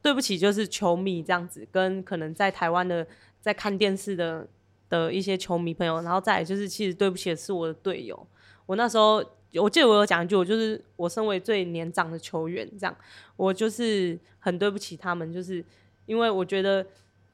[0.00, 3.06] 对不起，就是球迷这样子，跟可能在台湾的
[3.40, 4.46] 在看电视的
[4.88, 8.26] 的一些球迷朋友，然后再就是，其实对不起的是我的队友。
[8.66, 9.24] 我那时候，
[9.54, 12.96] 我记得我有讲一句，我就是我身为最年长的球员，这样，
[13.36, 15.64] 我就是很对不起他们，就是
[16.06, 16.82] 因为我觉得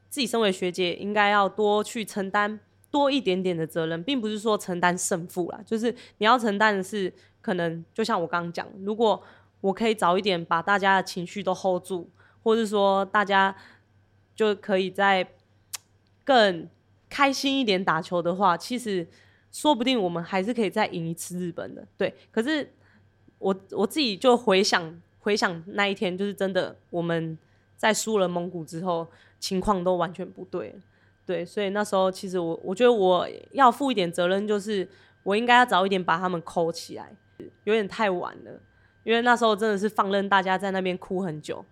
[0.09, 9.21] 自己身为学姐，应该要多去承担多一点点的责任，并不是说承担胜负啦，就是你要承担的是，可能就像我刚刚讲，如果。
[9.61, 12.07] 我可以早一点把大家的情绪都 hold 住，
[12.43, 13.55] 或者说大家
[14.35, 15.27] 就可以在
[16.25, 16.67] 更
[17.09, 19.07] 开心一点打球的话，其实
[19.51, 21.87] 说不定我们还是可以再赢一次日本的。
[21.95, 22.69] 对，可是
[23.37, 27.37] 我我自己就回想回想那一天，就是真的我们
[27.77, 29.07] 在输了蒙古之后，
[29.39, 30.75] 情况都完全不对。
[31.25, 34.87] 对，所以那时候其实我我觉得我要负一点责任，就是
[35.23, 37.11] 我应该要早一点把他们抠起来，
[37.63, 38.51] 有点太晚了。
[39.03, 41.63] 因为那时候真的是放任大家在那边哭很久，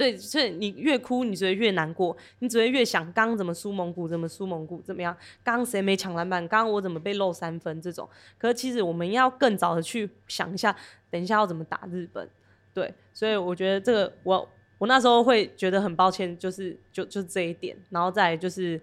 [0.00, 5.14] 对，所以你越哭，你只会越难过，你只会越想刚刚怎么输蒙古，怎么输蒙古，怎么样？
[5.44, 6.40] 刚刚谁没抢篮板？
[6.48, 7.82] 刚刚我怎么被漏三分？
[7.82, 8.08] 这种，
[8.38, 10.74] 可是其实我们要更早的去想一下，
[11.10, 12.26] 等一下要怎么打日本，
[12.72, 18.80] 对，所以我觉得这个我我那时候会觉得很抱歉，就是就就这一点，然后再就是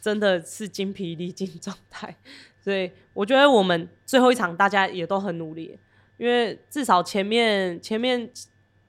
[0.00, 2.12] 真的是精疲力尽状态，
[2.60, 5.78] 所以我觉得我们最后一场大家也都很努力。
[6.18, 8.28] 因为至少前面前面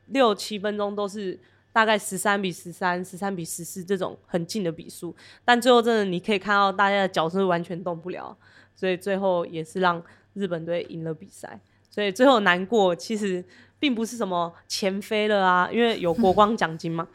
[0.08, 1.40] 六七分钟都是
[1.74, 8.36] 大概十三比十三、十三比十四这种很近的比数，但最后真的你可以看到大家的脚是完全动不了，
[8.76, 10.02] 所以最后也是让
[10.34, 11.60] 日本队赢了比赛。
[11.90, 13.44] 所以最后难过其实
[13.78, 17.08] 并不是什么钱飞了啊，因为有国光奖金嘛。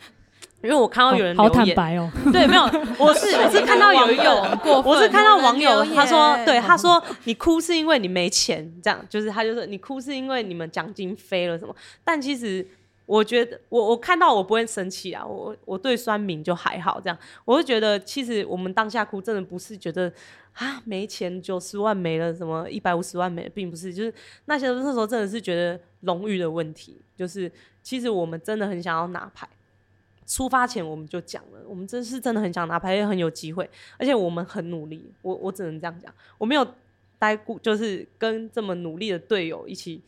[0.63, 2.63] 因为我看到有人留言，好坦白哦，对，没有，
[2.99, 12.67] 我是 我是看到有一个，我是看到网友他说，对，他说你哭是因为你没钱，这样就是他就说你哭是因为你们奖金飞了什么，但其实
[13.07, 20.13] 我觉得我我看到我不会生气啊，我我对酸民就还好这样，我就觉得其实我们当下哭真的不是觉得
[20.53, 24.13] 啊没钱九十万没了什么一百五十万没了，并不是，就是
[24.47, 27.51] 那些那时候真的是觉得荣誉的问题，就是
[27.83, 29.49] 其实我们真的很想要拿牌。
[30.27, 35.09] 出发前我们就讲了，我们真是真的很想拿牌，也很有机会，而且我们很努力。
[35.23, 36.67] 我我只能这样讲，我没有
[37.17, 40.03] 待过，就是跟这么努力的队友一起，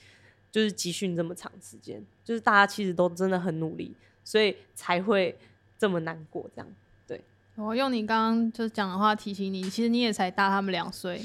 [0.51, 5.37] 就是集训这么长时间，就是大家其实都真的很努力，所以才会
[5.79, 6.49] 这么难过。
[6.55, 6.69] 这样，
[7.07, 7.21] 对。
[7.57, 11.21] 我用你刚刚就是讲的话提醒你，其实你也才大他们两岁。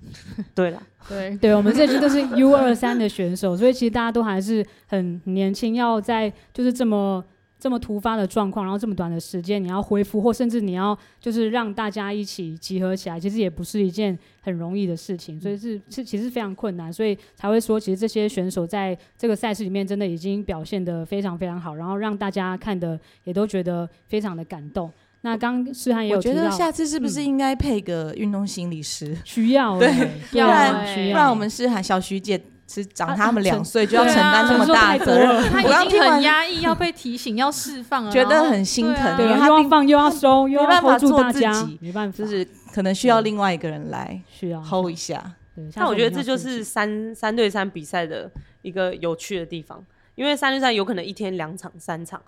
[0.54, 7.24] 对了，对对，我们这期都是 U 二三的选手，所以其实大家都还是很年轻，要在就是这么。
[7.58, 24.92] 这么突发的状况，然后这么短的时间，你要恢复，或甚至你要就是让大家一起集合起来，其实也不是一件很容易的事情，所以是是其实非常困难，所以才会说，其实这些选手在这个赛事里面真的已经表现得非常非常好，然后让大家看的也都觉得非常的感动。
[25.22, 29.08] 那刚刚诗涵也有提到，我觉得下次是不是应该配个运动心理师？
[29.12, 29.88] 嗯、需要对，
[30.30, 32.40] 不然不然我们诗涵小徐姐。
[32.68, 39.16] 是长他们两岁就要承担这么大责任，他已经很压抑，要被提醒，要释放，觉得很心疼。
[39.16, 45.32] 对，又要放又要收，又要 hold 住大家，没办法，就是可能需要另外一个人来需要 hold 一下。
[45.54, 48.30] 对，但我觉得这就是三三对三比赛的
[48.62, 49.82] 一个有趣的地方，
[50.16, 52.20] 因为三对三有可能一天两场、三场，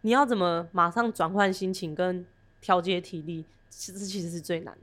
[0.00, 2.26] 你要怎么马上转换心情跟
[2.60, 4.74] 调节体力，其实其实是最难。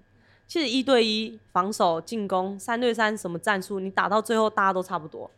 [0.51, 5.31] 其实一对一防守、进攻，三对三什么战术，你打到最后大家都差不多，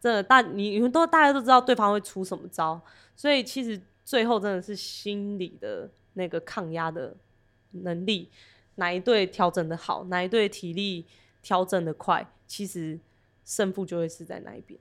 [0.00, 2.80] 真的大你你们都大家都知道对方会出什么招，
[3.16, 7.16] 所以其实最后真的是心理的那个抗压的
[7.72, 8.28] 能力，
[8.76, 11.04] 哪一队调整的好，哪一队体力。
[11.42, 13.00] 调整的快，其实
[13.46, 14.78] 胜负就会是在那一边。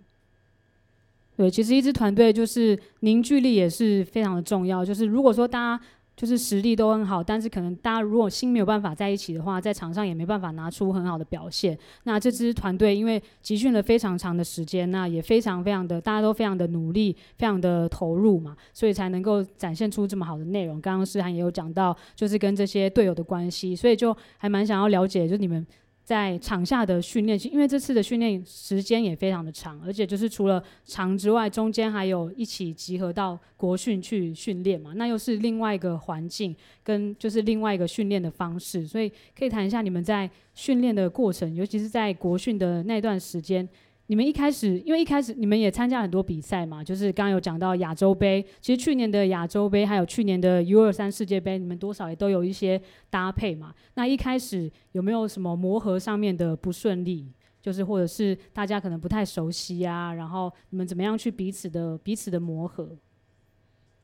[1.38, 4.84] 对，其实一支团队就是凝聚力也是非常的重要。
[4.84, 5.86] 就是如果说大家
[6.19, 11.79] 就是实力都很好，但是可能大家如果心没有办法在一起的话，在场上也没办法拿出很好的表现。
[12.03, 20.82] 那这支团队因为集训了非常长的时间，那也非常非常的大家都非常的努力，非常的投入嘛，所以才能够展现出这么好的内容。
[20.82, 25.65] 刚刚诗涵也有讲到，就是跟这些队友的关系，所以就还蛮想要了解，就是你们。
[26.10, 43.69] 在场下的训练，因为这次的训练时间也非常的长，而且就是除了长之外，中间还有一起集合到国训去训练嘛，那又是另外一个环境跟就是另外一个训练的方式，所以可以谈一下你们在训练的过程，尤其是在国训的那段时间。
[44.10, 53.72] 你们一开始，因为一开始你们也参加很多比赛嘛，就是刚刚有讲到亚洲杯，其实去年的亚洲杯还有去年的 U 二三世界杯，你们多少也都有一些搭配嘛。
[53.93, 57.32] 那一开始有没有什么磨合上面的不顺利？
[57.62, 62.98] 就是或者是大家可能不太熟悉啊，然后你们怎么样去彼此的彼此的磨合？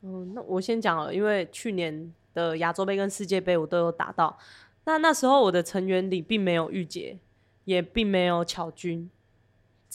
[0.03, 4.37] 嗯，那我先讲了，因为去年的亚洲杯跟世界杯我都有打到，
[4.83, 7.17] 那那时候我的成员里并没有玉洁，
[7.63, 9.09] 也并没有巧君。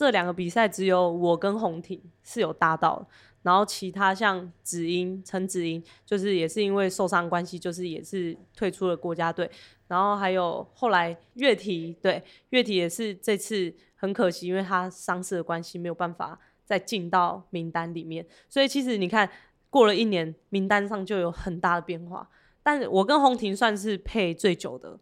[0.00, 3.06] 这两个比赛只有我跟洪婷是有搭到，
[3.42, 9.50] 然后其他像子英、陈子英，就是也是因为受伤关系，就是也是退出了国家队。
[9.88, 18.24] 然后还有后来月体，对，月体也是这次很可惜，因为他伤势的关系没有办法再进到名单里面。
[18.48, 19.28] 所以其实你看，
[19.68, 22.26] 过了一年，名单上就有很大的变化。
[22.62, 24.98] 但我跟洪婷算是配最久的。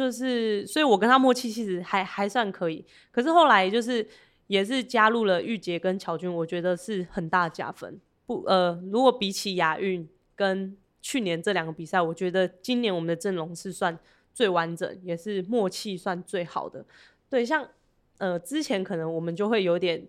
[0.00, 2.82] 就是，所以我跟他默契其实还还算可以。
[3.10, 4.08] 可是后来就是
[4.46, 8.00] 也是加入了玉洁跟乔军，我觉得是很大的加分。
[8.24, 13.98] 不，呃，如果比起亚运跟去年这两个比赛，我觉得今年我们的阵容是算
[14.32, 16.82] 最完整，也是默契算最好的。
[17.28, 17.68] 对，像
[18.16, 20.02] 呃之前可能我们就会有点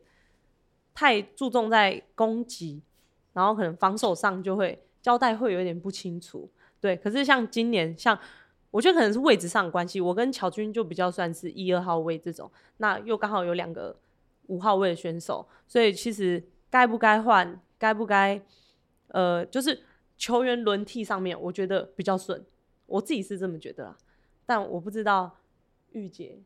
[0.93, 2.82] 太注重在攻击，
[3.34, 6.49] 然后可能防守上就会交代会有点不清楚。
[6.80, 8.17] 对，可是像今年像。
[8.72, 13.94] 我觉得可能是位置上的关系，我跟乔军就比较算是一二号位这种，那又刚好有两个
[14.48, 18.42] 五号位的选手，所以其实该不该换，该不该，
[19.10, 19.84] 呃，就是
[20.18, 22.42] 球员轮替上面，我觉得比较顺，
[22.86, 23.98] 我自己是这么觉得啦。
[24.46, 25.38] 但我不知道
[25.92, 26.40] 玉姐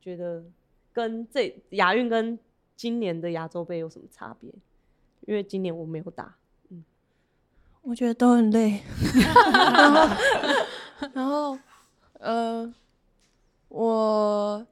[0.00, 0.44] 觉得
[0.92, 2.38] 跟这亚运跟
[2.76, 4.48] 今年的亚洲杯有什么差别？
[5.26, 6.36] 因为今年我没有打，
[6.70, 6.84] 嗯，
[7.82, 8.80] 我觉得都很累，
[9.74, 10.16] 然后，
[11.14, 11.58] 然后。
[12.22, 12.72] 呃，
[13.68, 14.64] 我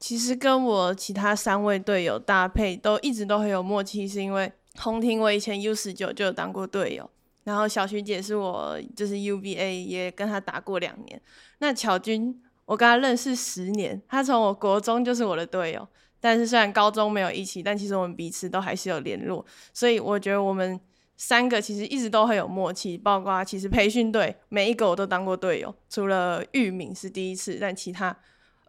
[0.00, 7.08] 其实跟我其他三位队友搭配都一直都很有默契，是因为红婷我以前 U 十九就有当过队友，
[7.44, 11.22] 然后小徐姐是我就是 UBA 也跟她打过两年，
[11.58, 15.86] 那巧君我跟她认识十年，她从我国中就是我的队友，
[16.18, 20.80] 但是虽然高中没有一起，但其实我们彼此都还是有联络，所以我觉得我们。
[21.18, 28.16] 三个其实一直都很有默契，包括其实培训队每一个我都当过队友，除了玉敏是第一次，但其他，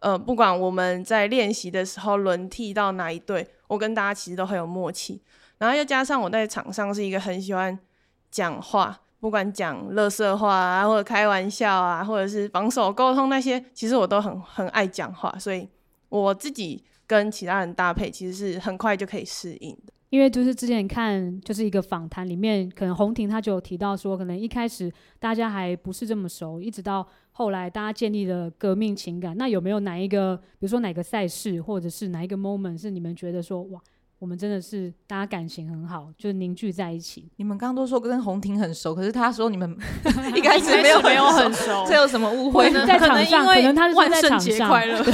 [0.00, 5.22] 呃，不管我们在练习的时候轮替到哪一队，我跟大家其实都很有默契。
[5.58, 7.78] 然后又加上我在场上是一个很喜欢
[8.32, 15.68] 讲话，不管讲乐色话啊，或者开玩笑啊，或者是防守沟通那些，其实我都很很爱讲话，所以
[16.08, 19.92] 我自己跟其他人搭配其实是很快就可以适应的。
[20.10, 29.36] 因为就是之前看就是一个访谈里面，可能红婷她就有提到说，可能一开始大家还不是这么熟，一直到后来大家建立了革命情感。
[29.36, 33.80] 那有没有哪一个，比如说哪个赛事，或者是哪一个 moment 是你们觉得说，哇，
[34.18, 37.30] 我们真的是大家感情很好，就是凝聚在一起？
[37.36, 39.78] 你们刚刚都说跟红婷很熟，可是他说你们
[40.34, 42.84] 一开始没有没有很熟，这有什么误会呢？
[42.84, 45.04] 在场上可能他是万圣节快乐。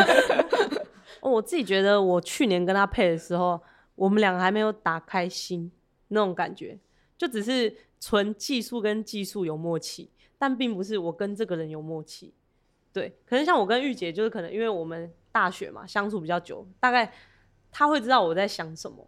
[1.20, 3.60] 我自己觉得我去年跟他配的时候。
[4.00, 5.70] 我们两个还没有打开心
[6.08, 6.78] 那种感觉，
[7.18, 12.32] 就只是纯技术跟技术有默契，但并不是我跟这个人有默契。
[12.94, 17.12] 对，可能像我跟玉姐，就是可能因为我们大学嘛相处比较久，大概
[17.70, 19.06] 他会知道我在想什么。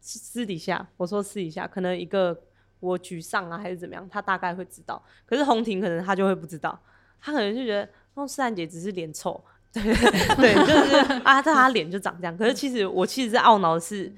[0.00, 2.36] 私底下我说私底下，可能一个
[2.80, 5.00] 我沮丧啊还是怎么样，他大概会知道。
[5.24, 6.76] 可是洪婷可能他就会不知道，
[7.20, 9.42] 他可能就觉得哦，诗涵姐只是脸臭，
[9.72, 9.80] 对
[10.36, 12.36] 对，就是啊，这他脸就长这样。
[12.36, 14.12] 可是其实我其实是懊恼的是，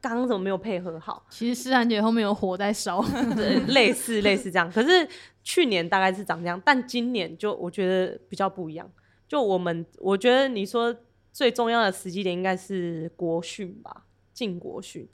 [0.00, 1.26] 刚刚怎么没有配合好？
[1.30, 3.02] 其实诗涵姐后面有火在烧，
[3.36, 4.70] 对，类似类似这样。
[4.70, 5.08] 可是
[5.42, 8.90] 去年大概是长这样，但今年就我觉得比较不一样。
[9.28, 10.94] 就我们，我觉得你说
[11.32, 15.08] 最重要的时机点应该是国训吧，进国训。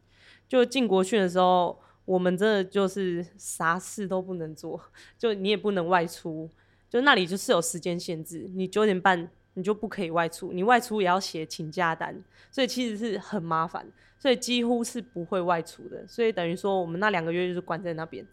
[0.49, 4.81] 就进国训的时候，我们真的就是啥事都不能做，
[5.18, 6.51] 就你也不能外出，
[6.89, 12.17] 就那里就是有时间限制，你九点半你就不可以外出，你外出也要写请假单，
[12.51, 13.85] 所以其实是很麻烦，
[14.17, 18.25] 所以几乎是不会外出的，所以等于说我们那两个月就是关在那边，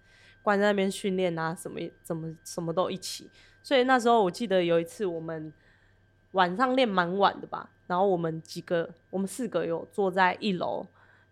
[0.43, 3.29] 关在那边训练啊，什么怎么什么都一起，
[3.63, 5.51] 所以那时候我记得有一次我们
[6.33, 10.85] 晚上练蛮晚的吧，然后我们几个我们四个有坐在一楼。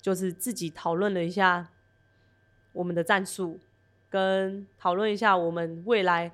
[0.04, 1.66] 就是自己讨论了一下
[2.74, 3.58] 我们的战术，
[4.10, 6.30] 跟讨论一下我们未来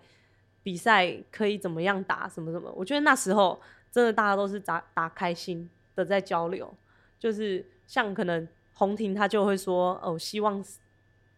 [0.63, 2.71] 比赛可以怎么样打，什么什么。
[2.75, 3.59] 我觉得那时候
[3.91, 6.73] 真的大家都是打打开心的在交流，
[7.17, 10.63] 就是像可能红婷她就会说哦，希望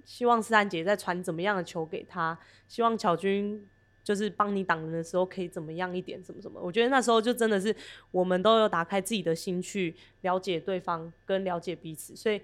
[0.06, 3.68] 希望诗涵姐在传怎么样的球给她，希望巧君。
[4.04, 6.60] 就是帮你挡人的时候可以怎么样一点，什么什么？
[6.60, 7.74] 我觉得那时候就真的是
[8.10, 12.42] 我们都有打开自己的心去了解对方跟了解彼此，所以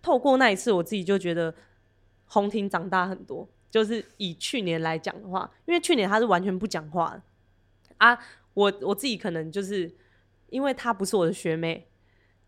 [0.00, 1.52] 透过那一次，我自己就觉得
[2.26, 3.46] 红婷长大很多。
[3.72, 7.18] 就是以去年来讲的话，因为去年他是完全不讲话
[7.96, 8.18] 啊，
[8.52, 9.90] 我我自己可能就是
[10.50, 11.88] 因为他不是我的学妹，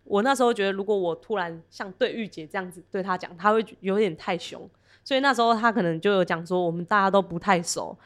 [0.04, 4.68] 我那时候觉得如果我突然像对玉姐这样子对他讲，他会有点太凶。
[5.02, 7.98] 所以那时候他可能就有讲说，我们大家都不太熟，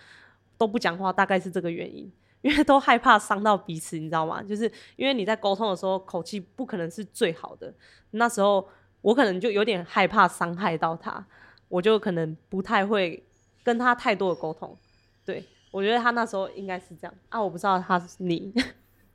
[0.56, 2.10] 都不讲话，大概是这个原因，
[2.42, 4.40] 因为都害怕伤到彼此，你知道吗？
[4.42, 7.74] 就是因为你在沟通的时候，口气不可能是最好的。
[8.12, 8.68] 那时候
[9.00, 11.24] 我可能就有点害怕伤害到他，
[11.68, 13.22] 我就可能不太会
[13.62, 14.76] 跟他太多的沟通。
[15.24, 18.52] 对，我觉得他那时候应该是这样啊，我不知道他是你。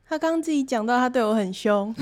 [0.08, 1.96] 他刚刚自己讲到他对我很凶，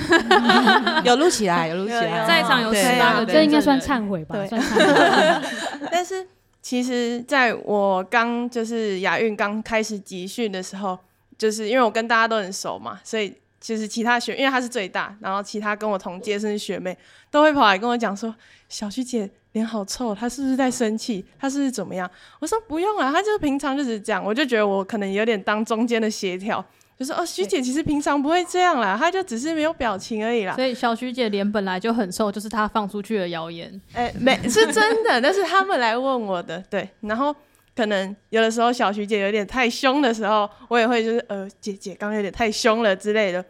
[1.06, 4.36] 有录起来，有录起来， 在场有十八个，这应该算忏悔吧？
[4.48, 5.88] 算忏悔。
[5.92, 6.28] 但是
[6.62, 10.98] 其实在我刚就是亚运刚开始集训的时候，
[11.38, 16.98] 就是因为我跟大家都很熟嘛，所以其实其他学，因为他是最大，然后其他跟我同届甚至学妹
[17.30, 18.36] 都会跑来跟我讲说
[18.68, 21.26] ：“小徐姐脸好臭，她是不是在生气？
[21.40, 26.64] 她是不是怎么样？”我说：“不用啊，她就平常就是这样。”我就觉得我可能有点当中间的协调。
[26.98, 30.54] 就说哦，徐姐其实平常不会这样啦，她就只是没有表情而已啦。
[30.54, 33.82] 所以小徐姐脸本来就很瘦，就是她放出去的谣言。
[33.94, 36.64] 哎、欸，没是真的，那是他们来问我的。
[36.70, 37.36] 对，然后
[37.76, 43.44] 可能有的时候小徐姐有点太凶的时候，我也会就是呃，姐姐刚刚有点太凶了之类的，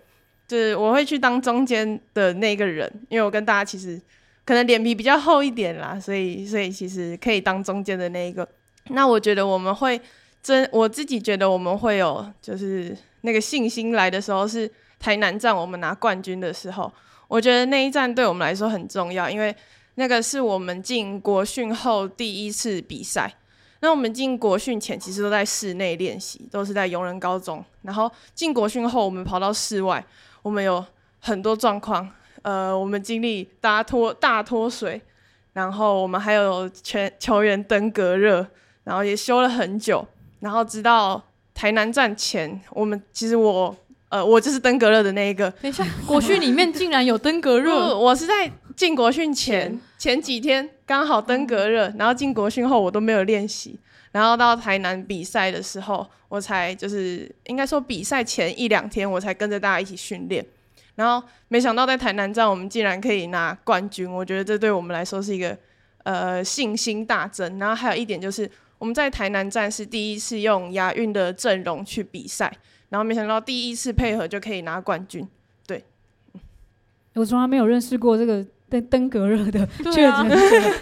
[0.48, 4.00] 就是我会去当中间的那个人，因为我跟大家其实
[4.46, 8.48] 可能脸皮比较厚一点啦，所以所以其实可以当中间的那一个。
[8.90, 10.00] 那我觉得我们会
[10.42, 12.98] 真，我自己觉得我们会有就是。
[13.24, 14.68] 那个信心来的时候是
[15.00, 16.92] 台南站，我们拿冠军的时候，
[17.28, 19.56] 我觉得那一站对我们来说很重要，因为
[19.94, 23.32] 那个是我们进国训后第一次比赛。
[23.82, 27.64] 那我们进国训前其实都在室内练习，都是在永仁高中。
[27.84, 30.04] 然后进国训后，我们跑到室外，
[30.42, 30.84] 我们有
[31.20, 32.10] 很多状况，
[32.42, 35.02] 呃，我们经历大脱大脱水，
[35.54, 38.46] 然后我们还有全球员登革热，
[38.84, 40.08] 然后也休了很久，
[40.40, 41.24] 然后直到。
[41.54, 43.76] 台南站前，我们其实我
[44.10, 45.52] 呃，我就是登革热的那一个。
[45.62, 47.96] 等一下，国训里面竟然有登革热？
[47.96, 53.78] 我是在进国训前前几天刚好登革热，然后进国训后我都没有练习，
[54.12, 60.44] 然后到台南比赛的时候，我才就是应该说比赛前一两天，我才跟着大家一起训练，
[60.96, 65.58] 然后没想到在台南站我们竟然可以拿冠军，我觉得这对我们来说是一个
[66.04, 67.60] 呃信心大增。
[67.60, 68.50] 然后还有一点就是。
[68.82, 72.52] 我们在台南站是第一次用亚运的阵容去比赛，
[72.90, 75.24] 然后没想到第一次配合就可以拿冠军。
[75.68, 75.86] 对，
[77.14, 79.64] 我从来没有认识过这个登登革热的
[79.94, 80.36] 确诊者，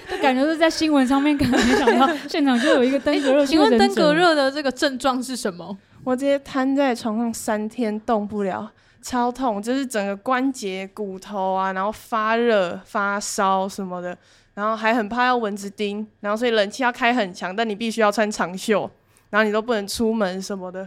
[0.09, 3.45] 就感觉是在新闻上面看，没想到现场就有一个登革热。
[3.45, 5.77] 请问登革热的这个症状是什么？
[6.05, 8.71] 我直接瘫在床上三天动不了，
[9.01, 14.17] 超痛，就是整个关节、骨头啊，然后发热、发烧什么的。
[14.55, 18.89] 然后还很怕要蚊子叮，然后所以冷气要开很强，但你必须要穿长袖，
[19.29, 20.85] 然后你都不能出门什么的，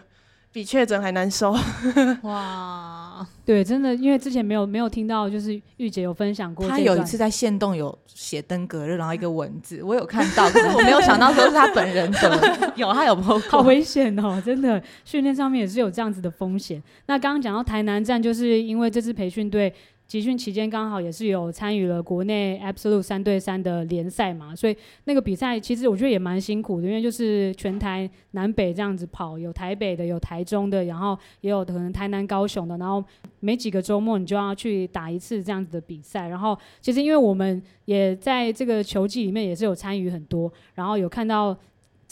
[0.53, 1.57] 比确诊还难受。
[2.23, 16.83] 哇，对，真的，因为之前没有没有听到，就是玉姐有分享过，她有一次在线动有写登革热，然后一个文字，我有看到， 可是我没有想到说是她本人的，有她有 po，好危险哦，真的，训练上面也是有这样子的风险。
[17.07, 19.73] 那刚刚讲到台南站，就是因为这支培训队。
[20.07, 33.03] 集训期间刚好也是有参与了国内 Absolute 三对三的联赛嘛，所以那个比赛其实我觉得也蛮辛苦的，因为就是全台南北这样子跑，有台北的，有台中的，然后也有可能台南、高雄的，然后
[33.41, 36.29] 每几个周末你就要去打一次这样子的比赛。
[36.29, 41.57] 然后其实因为我们也在这个球季里面也是有参与很多，然后有看到。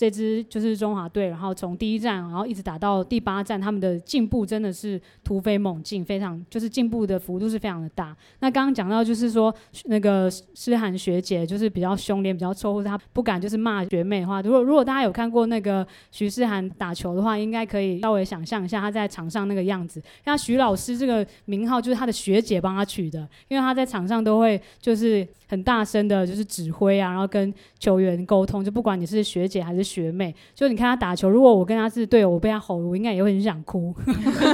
[0.01, 8.17] 这支就是中华队，然后从第一站，然后一直打到第八站，他们的进步真的是突飞猛进，非常就是进步的幅度是非常的大。
[8.39, 20.03] 那刚刚讲到就是说那个诗涵学姐就是比较凶脸，比较臭，或者她不敢就是骂学妹的话，如果如果大家有看过那个徐诗涵打球的话，应该可以稍微想象一下她在场上那个样子。
[20.25, 29.90] 像徐老师这个名号就是她的学姐帮她取的，因为她在场上都会就是很大声的，就是指挥啊，然后跟球员沟通，就不管你是学姐还是。
[29.91, 33.95] 学妹，就你看她打球，如果我跟她是队友，我被她吼，我应该也会很想哭，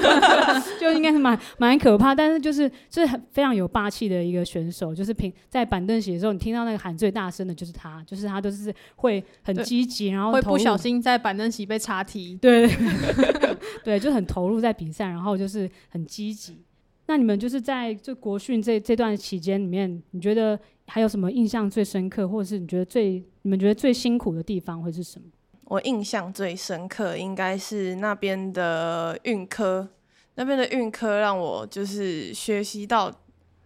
[0.80, 2.14] 就应该是蛮蛮可怕。
[2.14, 12.68] 但是就是就是很非常有霸气的一个选手，就是平在板凳席的时候，你听到那个喊最大声的就是他，就是他都是会很积极，然后会不小心在板凳席被插踢，对
[13.84, 16.62] 对，就很投入在比赛，然后就是很积极。
[17.08, 25.26] 那你们就是在这国训这这段期间里面，你觉得还有什么印象最深刻，或者是你觉得最你们觉得最辛苦的地方会是什么？
[25.64, 29.88] 我印象最深刻应该是那边的运科，
[30.36, 33.12] 那边的运科让我就是学习到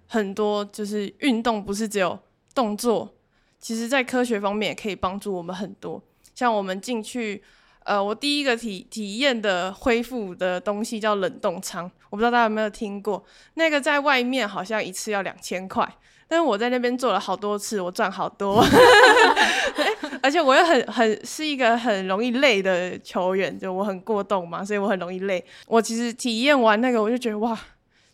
[0.07, 2.19] 很多，就是运动不是只有
[2.55, 3.15] 动作，
[3.59, 6.03] 其实在科学方面也可以帮助我们很多。
[6.35, 7.43] 像我们进去。
[7.85, 13.25] 呃，我第一个体体验的恢复的东西叫冷冻舱，我不知道大家有没有听过。
[13.55, 15.91] 那个在外面好像一次要两千块，
[16.31, 18.65] 但是我在那边做了好多次，我赚好多。
[20.23, 25.45] 而且我又很很是一个很容易累的球员，就我很过动嘛，所以我很容易累。
[25.67, 27.59] 我其实体验完那个，我就觉得哇，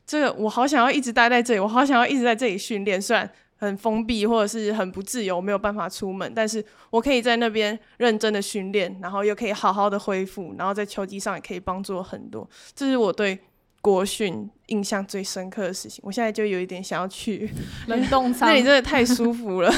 [0.07, 3.31] 这个我好想要一直待在这里，我好想要一直在这里训练，虽然。
[3.59, 12.47] 很封闭或者是很不自由，没有办法出门，但是我可以在那边认真的训练，然后又可以好好的恢复，然后在球技上也可以帮助很多。
[12.75, 13.39] 这是我对
[13.87, 16.03] 国训印象最深刻的事情。
[16.05, 17.49] 我现在就有一点想要去
[17.87, 19.71] 冷冻舱，那里真的太舒服了。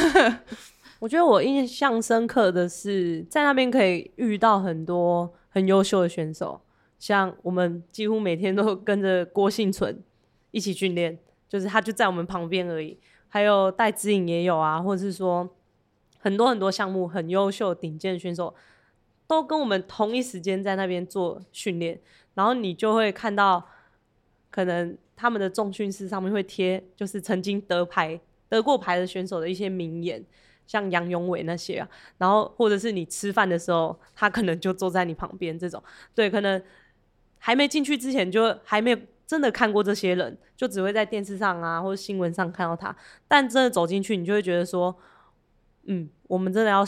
[0.99, 6.59] 我觉得我印象深刻的是在那边可以遇到很多很优秀的选手，
[6.99, 10.03] 像我们几乎每天都跟着郭幸存
[10.53, 12.99] 一起训练，就是他就在我们旁边而已。
[13.29, 15.47] 还有戴资颖也有啊，或者是说
[16.19, 18.55] 很多很多项目很优秀顶尖的选手，
[19.27, 22.01] 都跟我们同一时间在那边做训练，
[22.33, 23.69] 然后你就会看到，
[24.59, 30.21] 可能他们的重训室上面会贴，就是曾经得牌得过牌的选手的一些名言，
[30.67, 35.81] 像杨永伟那些啊，然后或者是你吃饭的时候，他可能就坐在你旁边这种，
[36.13, 36.61] 对，可能
[37.39, 39.01] 还没进去之前就还没。
[39.29, 42.97] 真的看过这些人，就只会在电视上啊或者新闻上看到他，
[43.29, 44.99] 但真的走进去，你就会觉得说，
[45.85, 46.83] 嗯，我们真的要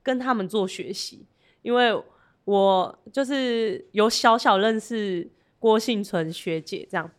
[0.00, 1.26] 跟他们做学习，
[1.62, 2.00] 因为
[2.44, 5.28] 我就是有小小认识
[5.64, 7.10] 郭幸存学姐，这样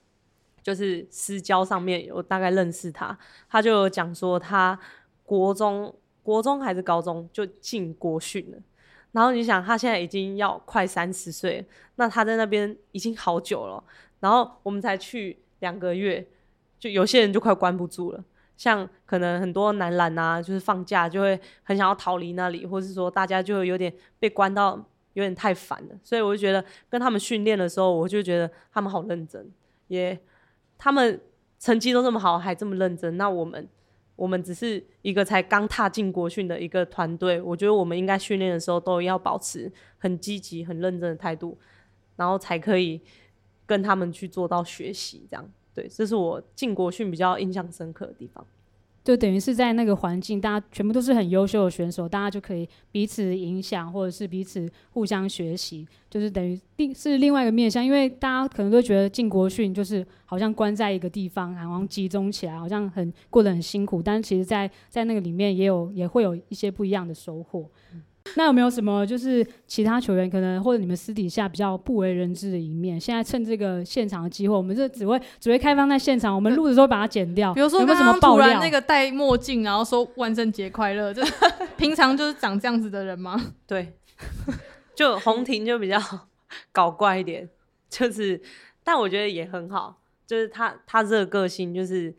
[0.61, 3.17] 就是私交上面有大概认识她，
[3.49, 4.79] 她就有讲说她
[5.23, 5.91] 国中
[6.21, 8.57] 国中还是高中就进国训了，
[9.13, 11.65] 然后你想她现在已经要快三十岁，
[11.95, 13.83] 那她在那边已经好久了。
[14.19, 16.23] 然后我们才去两个月，
[16.77, 18.23] 就有些人就快关不住了。
[18.55, 25.99] 像可能很多男篮啊，就是放假就会很想要逃离那里，或是说大家就有点被关到有点太烦了。
[26.01, 29.51] 所以我就觉得跟他们训练的时候，我就觉得他们好认真，
[29.87, 30.17] 也
[30.77, 31.19] 他们
[31.59, 33.17] 成绩都这么好，还这么认真。
[33.17, 33.67] 那我们
[34.15, 41.57] 我们只是一个才刚踏进国训的一个团队，我觉得我们应该训练的时候都要保持很积极、很认真的态度，
[42.15, 43.01] 然后才可以。
[43.67, 45.43] 跟他们去做到学习，这样
[45.73, 48.45] 对，这是我进国训比较印象深刻的地方。
[49.05, 57.85] 就等于是在那个环境，大家全部都是很优秀的选手，大家就可以彼此影响，或者是彼此互相学习，就是等于另是另外一个面向。
[57.85, 64.01] 因为大家可能都觉得进国训就是好像关在一个地方，然后集中起来，好像很过得很辛苦。
[64.01, 67.69] 但是其实在，在那个里面也有也会有一些不一样的收获。
[68.37, 72.99] 那有没有什么就是其他球员可能或者你们私底下比较不为人知的一面？
[72.99, 77.53] 现在趁这个现场的机会，我们这只会只会开放在现场，我们录的时候把它剪掉。
[77.53, 78.59] 比如说，有没有什么爆料？
[78.59, 81.23] 那个戴墨镜，然后说万圣节快乐，就
[81.77, 83.39] 平常就是长这样子的人吗？
[83.65, 83.93] 对，
[84.93, 85.97] 就红婷就比较
[86.71, 87.49] 搞怪一点，
[87.89, 88.41] 就是，
[88.83, 92.15] 但我觉得也很好，就是他他这个个性就是。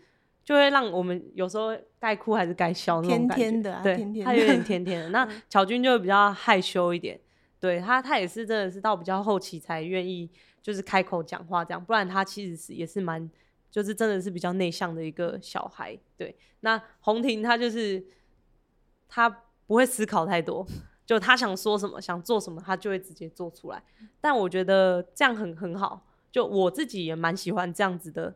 [0.46, 5.08] 就会让我们有时候该哭还是该笑那种感觉，天天的啊、对，天天的他有点甜甜的。
[5.08, 7.20] 那 巧君就比较害羞一点，
[7.58, 10.30] 对他，他也是真的是到比较后期才愿意
[10.62, 13.28] 就是开口讲话这样，不然他其实是也是蛮
[13.72, 15.98] 就是真的是比较内向的一个小孩。
[16.16, 18.06] 对，那红婷她就是
[19.08, 19.28] 她
[19.66, 20.64] 不会思考太多，
[21.04, 23.82] 就她想说什么想做什么，她就会直接做出来。
[24.20, 28.34] 但我觉得这样很很好，就我自己也蛮喜欢这样子的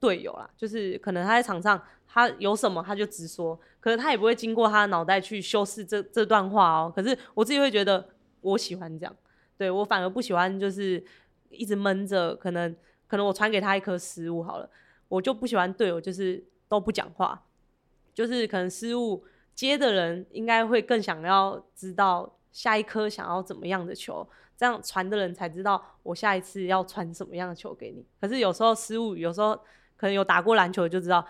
[0.00, 0.48] 队友啦。
[0.56, 6.92] 就是可能他在场上他有什么他就直说，可是他也不会经过他的脑袋去修饰这这段话哦。
[6.94, 8.08] 可是我自己会觉得
[8.40, 9.16] 我喜欢这样。
[9.56, 11.02] 对，我反而不喜欢，就是
[11.50, 12.36] 一直闷着。
[12.36, 12.74] 可能
[13.06, 14.68] 可能我传给他一颗失误好了，
[15.08, 17.42] 我就不喜欢队友就是都不讲话，
[18.12, 19.24] 就是可能失误
[19.54, 28.04] 接的人应该会更想要知道下一颗想要怎么样的球，这样传的人才知道我下一次要传什么样的球给你。
[28.20, 29.58] 可是有时候失误，有时候
[29.96, 31.26] 可能有打过篮球就知道，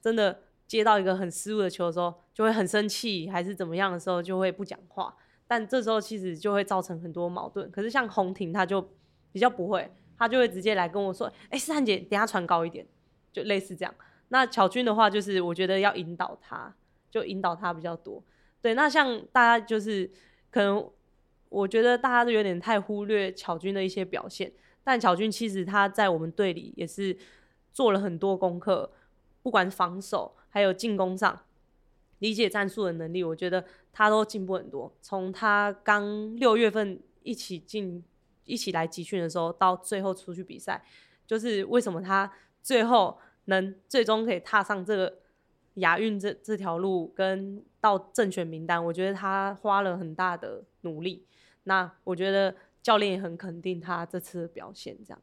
[0.00, 5.14] 真的接到一个很失误的球的时候，就会很生气，还是怎么样的时候就会不讲话。
[5.46, 7.70] 但这时候其实就会造成很多矛盾。
[7.70, 8.80] 可是像红婷，他就
[9.32, 12.86] 比较不会，他就会直接来跟我说：“哎、欸，思涵姐，等下传高一点。”
[13.32, 13.94] 就类似这样。
[14.28, 16.72] 那巧君的话，就是我觉得要引导他，
[17.10, 18.22] 就引导他比较多。
[18.60, 20.08] 对，那像大家就是
[20.50, 20.88] 可能，
[21.48, 24.52] 我觉得大家都有点太忽略巧君的一些表现。
[24.84, 27.16] 但巧君其实他在我们队里也是
[27.72, 28.92] 做了很多功课，
[29.42, 31.40] 不管防守还有进攻上。
[32.18, 34.92] 理解战术的能力，我觉得他都进步很多。
[35.00, 38.04] 从他刚六月份一起进、
[38.44, 40.84] 一起来集训的时候，到最后出去比赛，
[41.26, 42.30] 就是为什么他
[42.62, 45.18] 最后能最终可以踏上这个
[45.76, 51.24] 亚运这这条路，跟到正选名单，我觉得他花了很大的努力。
[51.62, 55.22] 那我觉得教练也很肯定他这次的表现，这样。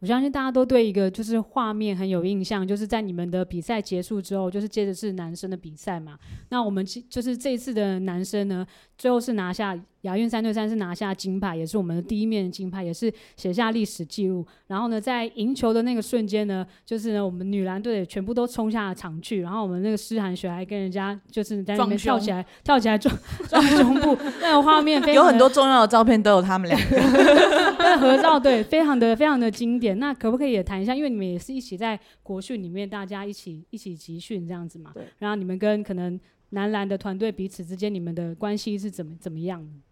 [0.00, 6.16] 我相信大家都对一个就是画面很有印象，就是在你们的比赛结束之后，就是接着是男生的比赛嘛。
[6.50, 14.46] 那我们就是这一次的男生呢，最后是拿下亚运三对三，是拿下金牌，也是我们的第一面金牌，也是写下历史记录。
[14.66, 23.14] 然后呢，在赢球的那个瞬间呢，就是呢，我们女篮队全部都冲下了场去，然后我们那个诗涵雪还跟人家就是在那边跳起来，跳起来撞
[23.48, 26.96] 撞胸部，那个画面非常有很多重要的照片都有他们两个
[27.78, 29.98] 那合照，对，非常的非常的经典。
[29.98, 30.94] 那可不可以也谈一下？
[30.94, 34.90] 因为你们也是一起在国训里面，大家一起一起集训这样子嘛。
[34.94, 35.04] 对。
[35.18, 36.18] 然后你们跟可能
[36.50, 39.60] 男篮的团队彼此之间，你们的关系是怎么怎么样？
[39.60, 39.82] 嗯，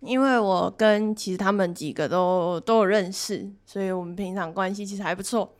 [0.00, 5.52] 因为我跟其实他们几个都都有认识，所以我们平常关系其实还不错。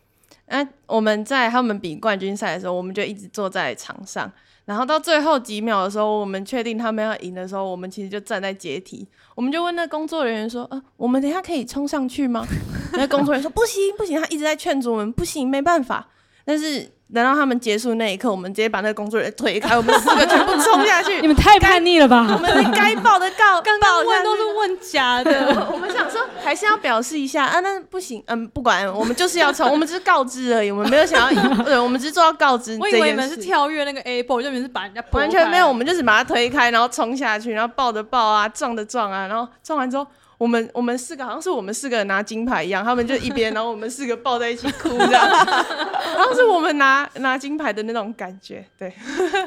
[0.46, 4.30] 那我们在他们比冠军赛的时候，我们就一直坐在场上。
[4.64, 12.46] 然后到最后几秒的时候，我们确定他们要赢的时候，我们其实就站在阶梯，我们就问那工作人员说：“呃，我们等一下可以冲上去吗？”
[12.94, 16.08] 那工作人员说：“不行，不行。”他一直在劝阻我们：“不行，没办法。”
[16.44, 16.90] 但是。
[17.12, 21.18] 等到他们结束那一刻，我们直接把那个工作人员推开，我们四个全部冲下去。
[21.20, 22.24] 你们太叛逆了吧！
[22.32, 25.66] 我们该报的告， 刚刚问都是问假的。
[25.74, 32.78] 我们想说还是要表示一下啊，那不行，嗯，不管，我们就是要冲，我们只是告知而已，我们没有想要赢，对，我们只是做到告知。
[32.80, 40.06] 我以为你们是跳跃那个 A 波，就你们是把人家完全没有，我们就是把他推开，然后冲下去，然后抱的抱啊，撞的撞啊，然后撞完之后。
[40.40, 48.64] 我们我们四个好像是我们四个人拿金牌一样，他们就一边， 然后我们四个抱在一起哭这样，然后是我们拿拿金牌的那种感觉。
[48.78, 48.90] 对，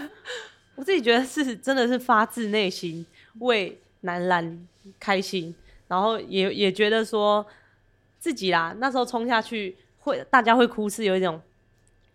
[0.77, 3.03] 我自己觉得是真的是发自内心
[3.39, 4.67] 为男篮
[4.99, 5.55] 开心，
[5.87, 7.43] 然后也也觉得说
[8.19, 11.41] 自己啦，那时候冲下去会大家会哭，是有一种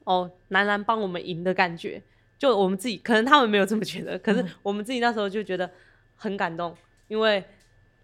[0.05, 2.01] 哦男篮帮我们赢的感觉。
[2.39, 5.69] 就我们自己可能他们没有这么觉得，可是我们自己那时候就觉得
[6.15, 6.73] 很感动，
[7.09, 7.45] 因为。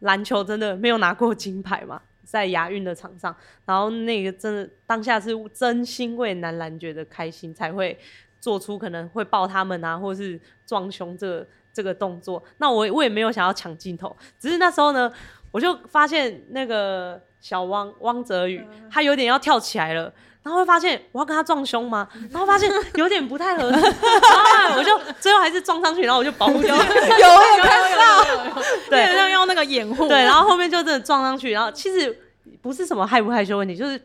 [0.04, 3.34] 篮球真的没有拿过金牌嘛， 在亚运的场上，
[3.66, 7.98] 然后那个真的当下是真心为男篮觉得开心，才会
[8.40, 12.42] 做出可能会抱他们啊，或是撞胸这个这个动作。
[12.58, 15.12] 那我我也没有想要抢镜头，只是那时候呢，
[15.50, 20.12] 我就发现那个小汪汪泽宇，他有点要跳起来了。
[20.44, 22.06] 然后会发现我要跟他撞胸吗？
[22.30, 26.76] 然后发现有点不太合适，然后我就最后还是撞上去，然后我就保护掉。
[26.76, 30.06] 有，有，有看到，对，像用那个掩护。
[30.06, 32.14] 对，然后后面就真的撞上去，然后其实
[32.60, 33.98] 不是什么害不害羞问题，就是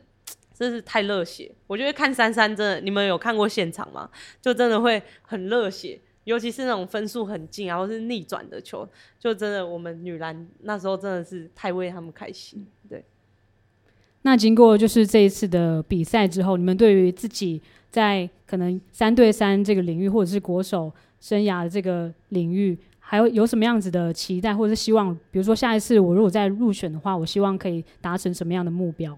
[0.58, 1.54] 真是太热血。
[1.68, 4.10] 我觉得看珊珊真的，你们有看过现场吗？
[4.42, 8.88] 就真的会很热血，尤其是那种分数很近，然后是逆转的球，
[9.20, 12.66] 就真的我们女篮那时候真的是太为他们开心。
[12.90, 13.04] 对。
[14.24, 20.92] 那经过就是这一次的比赛之后，你们对于自己在可能三对三这个领域，或者是国手
[21.22, 25.18] 生涯的这个领域，还有有什么样子的期待，或者是希望？
[25.32, 29.18] 比如说下一次我如果再入选的话，我希望可以达成什么样的目标？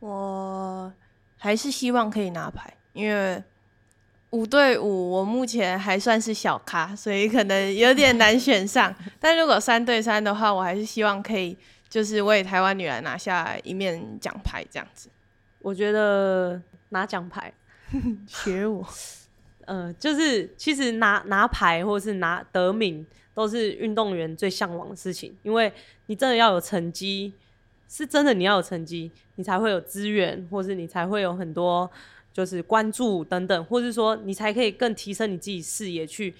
[0.00, 0.92] 我
[1.36, 3.40] 还是希望可以拿牌，因为
[4.30, 8.92] 五对五我目前还算是小咖，所以可能有点难选上。
[9.20, 11.56] 但如果三对三的话，我还是希望可以。
[11.90, 15.10] 就是为台湾女篮拿下一面奖牌这样子。
[15.58, 17.52] 我觉得拿奖牌，
[18.26, 18.86] 学我，
[19.66, 25.70] 呃，就是其实拿拿牌或是拿得名，都是运动员最向往的事情，因为
[26.06, 27.34] 你真的要有成绩，
[27.88, 31.90] 是真的你要有成绩，你才会有资源，或是你才会有很多
[32.32, 36.34] 就是关注等等，或是说你才可以更提升你自己视野，去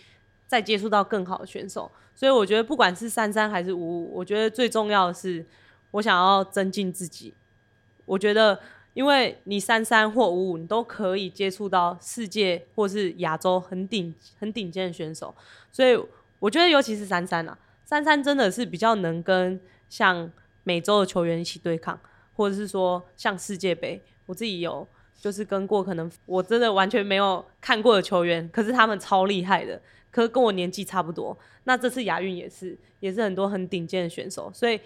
[0.46, 1.90] 再接触到更好的选手。
[2.21, 5.43] 所以我觉得不管是三三还是五五，我觉得最重要的是
[5.93, 7.33] 我想要增进自己。
[8.05, 8.61] 我觉得，
[8.93, 15.35] 因为你三三或五五，你都可以接触到世界或是亚洲很顶很顶尖的选手，
[15.73, 15.99] 所以。
[16.41, 19.61] 我觉得尤其是三三啊，三三真的是比较能跟
[19.91, 20.33] 像
[20.64, 22.01] 美洲的球员一起对抗，
[22.35, 24.89] 或者是说像世界杯，我自己有
[25.21, 29.79] 就是跟过，可能我真的完全没有看过的球员，可是他们超厉害的，
[30.11, 31.36] 可跟我年纪差不多。
[31.64, 34.80] 那这次亚运也是，也是很多很顶尖的选手，所以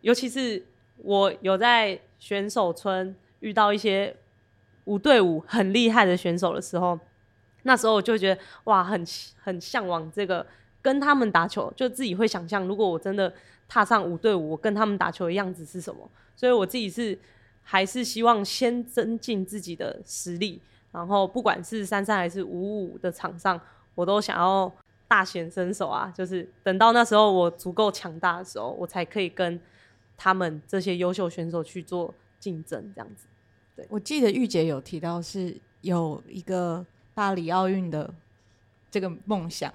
[0.00, 0.64] 尤其是
[0.98, 4.14] 我有在选手村遇到一些
[4.84, 6.98] 五对五很厉害的选手的时候。
[7.64, 9.04] 那时候我就觉得哇，很
[9.42, 10.46] 很向往这个
[10.80, 13.30] 跟他们打球，就自己会想象，如果我真的
[13.66, 16.08] 踏上五对五，我跟他们打球的样子是什么。
[16.36, 17.18] 所以我自己是
[17.62, 20.60] 还是希望先增进自己的实力，
[20.92, 23.60] 然后不管是三三还是五五的场上，
[23.98, 24.72] 我都想要
[25.08, 26.12] 大显身手啊！
[26.16, 29.60] 就是等到那时候我足够强大的时候，我才可以跟
[30.16, 33.26] 他们这些优秀选手去做竞争，这样子。
[33.74, 36.86] 对，我记得玉姐有提到是有一个。
[37.18, 38.08] 巴黎奥运的
[38.92, 39.72] 这个梦想，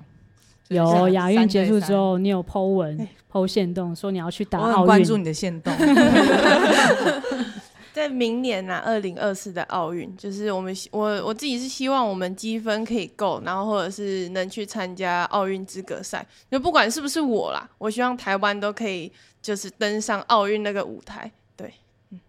[0.69, 5.73] 有亚运结束之后，你有 po 文、po 线动说你要去打奥运，我很关注你的线动。
[7.93, 16.25] 在明年啊，二零二四的奥运，就是我们我我自己是希望我们积分可以够，然后或者是能去参加奥运资格赛。
[16.49, 19.11] 就不管是不是我啦，我希望台湾都可以
[19.43, 21.31] 就是登上奥运那个舞台。
[21.55, 21.71] 对，
[22.09, 22.19] 嗯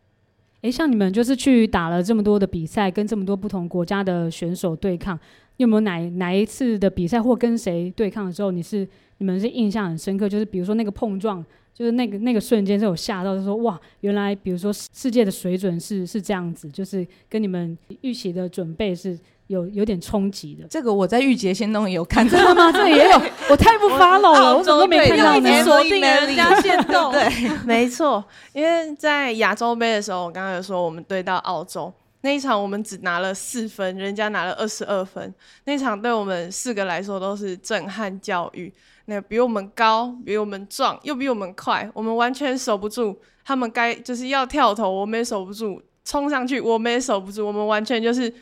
[0.61, 5.19] 诶，像你们就是去打了这么多的比赛，跟这么多不同国家的选手对抗，
[5.57, 8.87] 有没有哪哪一次的比赛或跟谁对抗的时候，你是
[9.17, 10.29] 你们是印象很深刻？
[10.29, 11.43] 就是比如说那个碰撞，
[11.75, 19.19] 就是那个那个瞬间是有吓到，就是说哇，原来比如说世界的水准是是这样子，就是跟你们预期的准备是。
[19.49, 22.73] 有有点冲击的，这个我在玉洁先弄也有看到，真的吗？
[22.73, 25.63] 这也有，我太不 follow 了，我，我怎么都没看到呢？
[25.63, 27.29] 锁定了人家 限动，对，
[27.67, 35.35] 没错，因为在亚洲杯的时候，我刚刚有说我们对到澳洲那一场，我们只拿了四分，人家拿了二十二分，
[35.67, 38.73] 那一场对我们四个来说都是震撼教育。
[39.07, 43.21] 那比我们高，比我们壮，又比我们快，我们完全守不住。
[43.45, 47.47] 他们该就是要跳投，我们也守不住；冲上去，我们也守不住。
[47.47, 48.33] 我们完全就是。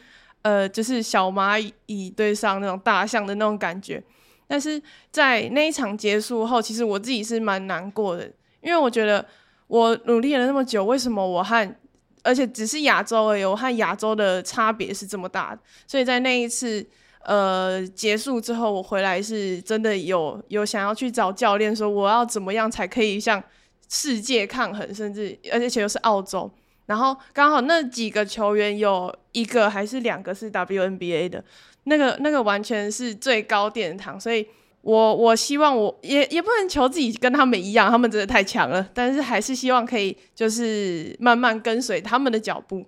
[0.43, 4.03] 呃，就是小蚂蚁对上那种大象的那种感觉，
[4.49, 4.83] 但是
[5.13, 8.29] 在那一场结束后，其实我自己是蛮难过的，
[8.61, 9.25] 因为我觉得
[9.69, 11.77] 我努力了那么久，为什么我和
[12.25, 16.85] 而且只是亚洲而已，我和亚洲的差别是这么大的，所以在那一次
[17.25, 23.43] 呃结束之后，我回来是真的有有想要去找教练说，我要怎么样才可以向
[23.89, 26.51] 世界抗衡，甚至而且又是澳洲。
[26.87, 31.43] 然后刚好那几个球员有一个还是两个是 WNBA 的，
[31.85, 34.47] 那个那个完全是最高殿堂，所以
[34.83, 42.85] 我我希望我也也不能求自己跟他们一样，他们真的太强了，但是还是希望可以就是慢慢跟随他们的脚步。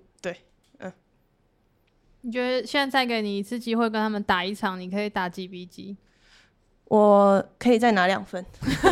[2.24, 5.94] 你觉得现在再给你一次机会跟他们打一场，你可以打几比几？
[6.86, 8.44] 我可以再拿两分，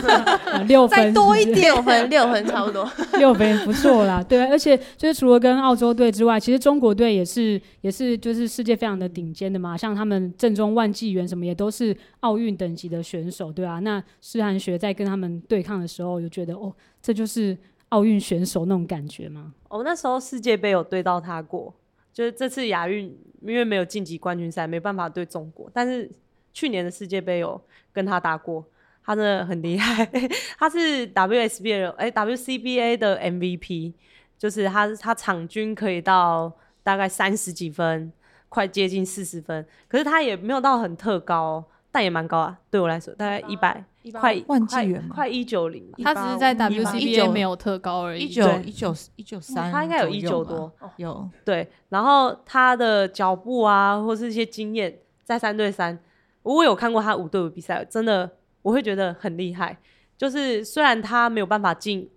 [0.66, 4.22] 六分，再多一点，六分， 六分差不多， 六分不错啦。
[4.22, 13.78] 对，而且就是除了跟澳洲队之外，其实中国队也是也是就是世界非常的顶尖的嘛，像他们正中万纪元什么也都是奥运等级的选手，对啊。
[13.80, 17.56] 那施涵学在跟他们对抗的时候，就觉得哦，这就是
[17.90, 19.52] 奥运选手那种感觉吗？
[19.68, 21.72] 哦，那时候世界杯有对到他过，
[22.12, 23.06] 就是这次亚运
[23.40, 26.10] 因为没有晋级冠军赛，没办法对中国，但是。
[26.54, 27.58] 去年的世界杯有
[27.94, 28.62] 跟他打过，
[29.02, 30.04] 他真的很厉害，
[30.58, 33.94] 他是 WSBL 哎、WCBA 的 MVP，
[34.36, 36.52] 就是他他场均可以到
[36.82, 38.12] 大概三十几分，
[38.50, 55.98] 快接近四十分，可是他也没有到很特高，但也蛮高啊，对我来说大概一百快万纪元快一九零，他只是在 WCBA 没有特高而已，一九一九一九三，他应该有一九多，有对，然后他的脚步啊，或是一些经验，在三对三。
[56.42, 58.28] 我有看过他五对五比赛，真的
[58.62, 59.78] 我会觉得很厉害。
[60.18, 62.10] 就是虽然他没有办法进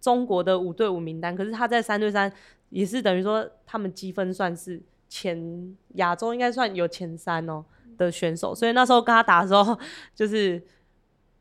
[0.00, 2.30] 中国的五对五名单，可是他在三对三
[2.68, 4.78] 也是等于说他们积分算是
[5.08, 7.64] 前亚洲应该算有前三哦
[7.96, 8.54] 的选手。
[8.54, 9.78] 所以那时候跟他打的时候，
[10.14, 10.62] 就是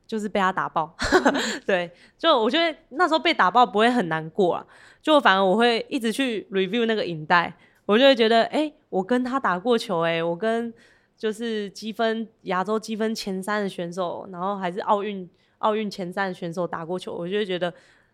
[0.10, 0.97] 就是被他打爆。
[1.68, 4.66] 对，就我觉得那时候被打爆不会很难过啊，
[5.03, 7.53] 就反而我会一直去 review 那个影带，
[7.86, 10.74] 我就会觉得，哎、欸，我跟他打过球、欸，哎，我跟
[11.16, 15.30] 就是积分亚洲积分前三的选手，然后还是奥运
[15.60, 17.72] 奥运前三的选手打过球，我就会觉得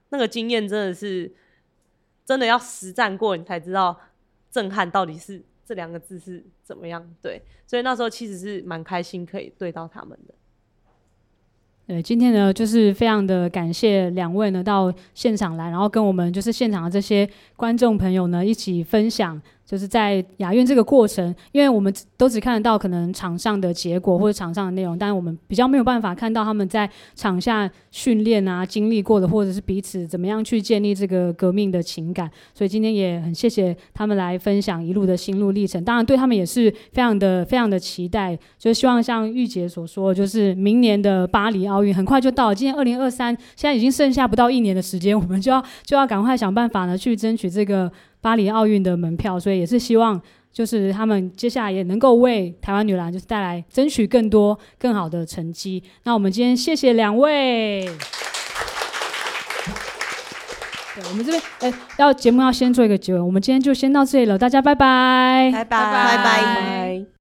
[0.10, 1.34] 那个经验真的是
[2.26, 3.98] 真的要实战过，你才知道
[4.52, 5.42] 震撼到底是。
[5.68, 7.04] 这两个字是怎么样？
[7.24, 10.36] 对，所以那时候其实是蛮开心可以对到他们的。
[11.88, 19.40] 对，今天呢，就是非常的感谢两位呢到现场来，然后跟我们就是现场的这些观众朋友呢一起分享。
[19.66, 32.30] 就是在亚运这个过程，因为我们都只看得到可能场上的结果或者场上的内容，但是我们比较没有办法看到他们在场下训练啊、经历过的，或者是彼此怎么样去建立这个革命的情感。
[32.54, 35.84] 所以今天也很谢谢他们来分享一路的心路历程。
[35.84, 38.38] 当然，对他们也是非常的、非常的期待。
[38.60, 42.56] 就是希望像玉姐所说，就是明年的巴黎奥运很快就到了。
[42.56, 47.92] 今年二零二三，现在已经剩下不到一年的时间，我们就要就要赶快想办法呢，去争取这个。
[48.26, 50.20] 巴黎奥运的门票，所以也是希望，
[50.52, 55.84] 就是他们接下来也能够为台湾女篮就是带来争取更多更好的成绩。
[56.06, 57.86] 那我们今天谢谢两位。
[60.96, 67.15] 对，我们这边哎，要节目要先做一个结尾，我们今天就先到这里了，大家拜拜，拜拜，拜拜。